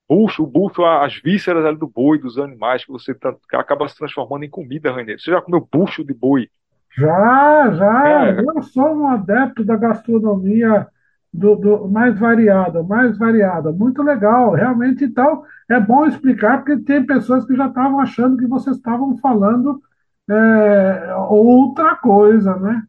Bucho, 0.10 0.44
o 0.44 0.48
bucho, 0.48 0.86
as 0.86 1.16
vísceras 1.22 1.66
ali 1.66 1.78
do 1.78 1.88
boi, 1.88 2.18
dos 2.18 2.38
animais, 2.38 2.86
que 2.86 2.92
você 2.92 3.16
acaba 3.54 3.88
se 3.90 3.98
transformando 3.98 4.46
em 4.46 4.50
comida, 4.50 4.94
Renê. 4.94 5.18
Você 5.18 5.32
já 5.32 5.42
comeu 5.42 5.68
bucho 5.70 6.04
de 6.04 6.14
boi? 6.14 6.50
Já, 6.98 7.72
já. 7.74 8.28
É. 8.30 8.40
Eu 8.40 8.62
sou 8.64 8.96
um 8.96 9.08
adepto 9.08 9.66
da 9.66 9.76
gastronomia 9.76 10.88
do, 11.34 11.56
do, 11.56 11.88
mais 11.88 12.18
variada, 12.18 12.82
mais 12.84 13.18
variada. 13.18 13.72
Muito 13.72 14.02
legal, 14.02 14.54
realmente. 14.54 15.04
Então, 15.04 15.44
é 15.70 15.80
bom 15.80 16.06
explicar, 16.06 16.64
porque 16.64 16.78
tem 16.78 17.06
pessoas 17.06 17.46
que 17.46 17.56
já 17.56 17.68
estavam 17.68 18.00
achando 18.00 18.38
que 18.38 18.48
vocês 18.48 18.78
estavam 18.78 19.18
falando 19.18 19.82
é, 20.30 21.14
outra 21.30 21.96
coisa, 21.96 22.56
né? 22.56 22.84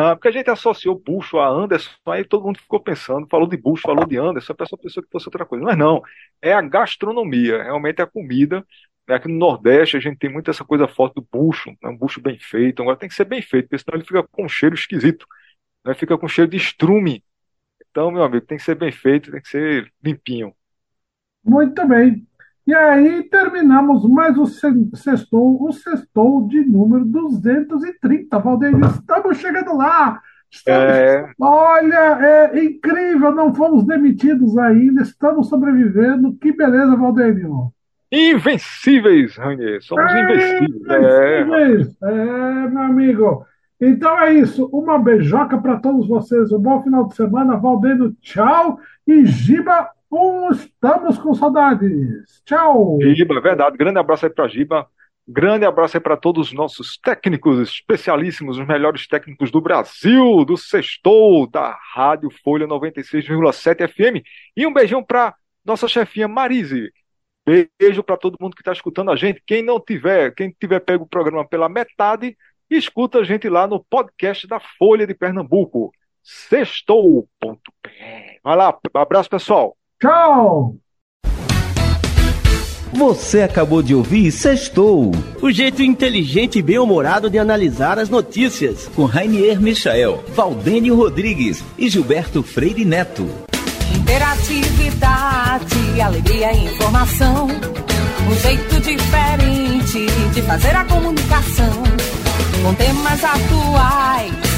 Ah, 0.00 0.14
porque 0.14 0.28
a 0.28 0.30
gente 0.30 0.48
associou 0.48 0.96
Bucho 0.96 1.38
a 1.38 1.48
Anderson, 1.48 1.90
aí 2.06 2.24
todo 2.24 2.44
mundo 2.44 2.60
ficou 2.60 2.80
pensando, 2.80 3.26
falou 3.28 3.48
de 3.48 3.56
Bucho, 3.56 3.82
falou 3.82 4.06
de 4.06 4.16
Anderson, 4.16 4.52
a 4.52 4.56
pessoa 4.56 4.80
pensou 4.80 5.02
que 5.02 5.10
fosse 5.10 5.26
outra 5.26 5.44
coisa. 5.44 5.64
Mas 5.64 5.76
não, 5.76 6.00
é 6.40 6.52
a 6.52 6.62
gastronomia, 6.62 7.62
realmente 7.64 8.00
é 8.00 8.04
a 8.04 8.06
comida. 8.06 8.64
Né? 9.08 9.16
Aqui 9.16 9.26
no 9.28 9.34
Nordeste 9.36 9.96
a 9.96 10.00
gente 10.00 10.18
tem 10.18 10.30
muito 10.30 10.50
essa 10.50 10.64
coisa 10.64 10.86
forte 10.86 11.14
do 11.14 11.22
bucho, 11.32 11.70
né? 11.82 11.88
um 11.90 11.96
bucho 11.96 12.20
bem 12.20 12.38
feito. 12.38 12.80
Agora 12.80 12.96
tem 12.96 13.08
que 13.08 13.14
ser 13.14 13.24
bem 13.24 13.42
feito, 13.42 13.68
porque 13.68 13.82
senão 13.82 13.96
ele 13.98 14.06
fica 14.06 14.22
com 14.22 14.44
um 14.44 14.48
cheiro 14.48 14.74
esquisito, 14.76 15.26
né? 15.84 15.94
fica 15.94 16.16
com 16.16 16.28
cheiro 16.28 16.50
de 16.50 16.56
estrume. 16.58 17.24
Então, 17.90 18.12
meu 18.12 18.22
amigo, 18.22 18.46
tem 18.46 18.58
que 18.58 18.64
ser 18.64 18.76
bem 18.76 18.92
feito, 18.92 19.32
tem 19.32 19.42
que 19.42 19.48
ser 19.48 19.92
limpinho. 20.04 20.54
Muito 21.42 21.86
bem. 21.88 22.27
E 22.68 22.74
aí 22.74 23.22
terminamos 23.22 24.06
mais 24.06 24.36
o 24.36 24.44
sextou, 24.44 25.56
o 25.64 25.72
sextou 25.72 26.46
de 26.46 26.60
número 26.66 27.02
230, 27.02 28.38
Valdeir. 28.38 28.76
Estamos 28.78 29.38
chegando 29.38 29.74
lá. 29.74 30.20
Estamos... 30.50 30.92
É... 30.92 31.30
Olha, 31.40 32.50
é 32.52 32.62
incrível, 32.62 33.34
não 33.34 33.54
fomos 33.54 33.86
demitidos 33.86 34.58
ainda, 34.58 35.00
estamos 35.00 35.48
sobrevivendo. 35.48 36.36
Que 36.36 36.52
beleza, 36.52 36.94
Valdeir. 36.94 37.40
Invencíveis, 38.12 39.34
Rainier. 39.38 39.82
Somos 39.82 40.12
é, 40.12 40.22
invencíveis. 40.22 40.68
invencíveis. 40.68 41.96
É. 42.02 42.10
é, 42.10 42.68
meu 42.68 42.82
amigo. 42.82 43.46
Então 43.80 44.20
é 44.20 44.34
isso. 44.34 44.66
Uma 44.66 44.98
beijoca 44.98 45.56
para 45.56 45.78
todos 45.78 46.06
vocês. 46.06 46.52
Um 46.52 46.58
bom 46.58 46.82
final 46.82 47.08
de 47.08 47.14
semana. 47.14 47.56
Valdeno, 47.56 48.14
tchau. 48.20 48.78
E 49.06 49.24
Giba, 49.24 49.88
um, 50.10 50.50
estamos 50.50 51.18
com 51.18 51.34
saudades. 51.34 52.42
Tchau. 52.44 52.98
Giba, 53.00 53.36
é 53.36 53.40
verdade. 53.40 53.76
Grande 53.76 53.98
abraço 53.98 54.26
aí 54.26 54.32
para 54.32 54.48
Giba. 54.48 54.88
Grande 55.26 55.66
abraço 55.66 55.96
aí 55.96 56.00
para 56.02 56.16
todos 56.16 56.48
os 56.48 56.52
nossos 56.54 56.96
técnicos 56.96 57.58
especialíssimos, 57.60 58.56
os 58.58 58.66
melhores 58.66 59.06
técnicos 59.06 59.50
do 59.50 59.60
Brasil, 59.60 60.42
do 60.46 60.56
Sextou, 60.56 61.46
da 61.46 61.78
Rádio 61.94 62.30
Folha 62.42 62.66
96,7 62.66 63.86
FM. 63.86 64.24
E 64.56 64.66
um 64.66 64.72
beijão 64.72 65.04
para 65.04 65.34
nossa 65.62 65.86
chefinha 65.86 66.26
Marise. 66.26 66.90
Beijo 67.46 68.02
para 68.02 68.16
todo 68.16 68.38
mundo 68.40 68.54
que 68.54 68.62
está 68.62 68.72
escutando 68.72 69.10
a 69.10 69.16
gente. 69.16 69.42
Quem 69.46 69.62
não 69.62 69.78
tiver, 69.78 70.34
quem 70.34 70.54
tiver 70.58 70.80
pego 70.80 71.04
o 71.04 71.08
programa 71.08 71.46
pela 71.46 71.68
metade, 71.68 72.36
escuta 72.70 73.18
a 73.18 73.24
gente 73.24 73.48
lá 73.48 73.66
no 73.66 73.84
podcast 73.84 74.46
da 74.46 74.60
Folha 74.78 75.06
de 75.06 75.14
Pernambuco. 75.14 75.92
Sextou.pé. 76.22 77.28
Vai 78.42 78.56
lá, 78.56 78.78
abraço 78.94 79.30
pessoal. 79.30 79.77
Tchau! 80.00 80.76
Você 82.92 83.42
acabou 83.42 83.82
de 83.82 83.94
ouvir 83.94 84.30
Sextou, 84.30 85.10
o 85.42 85.50
jeito 85.50 85.82
inteligente 85.82 86.58
e 86.58 86.62
bem-humorado 86.62 87.28
de 87.28 87.38
analisar 87.38 87.98
as 87.98 88.08
notícias, 88.08 88.88
com 88.94 89.04
Rainier 89.04 89.60
Michael, 89.60 90.24
Valdênio 90.28 90.96
Rodrigues 90.96 91.62
e 91.76 91.88
Gilberto 91.88 92.44
Freire 92.44 92.84
Neto. 92.84 93.28
Interatividade, 93.94 96.00
alegria 96.00 96.52
e 96.52 96.66
informação, 96.66 97.48
um 97.48 98.34
jeito 98.36 98.80
diferente 98.80 100.06
de 100.32 100.42
fazer 100.42 100.76
a 100.76 100.84
comunicação, 100.84 101.82
com 102.62 102.74
temas 102.74 103.24
atuais 103.24 104.57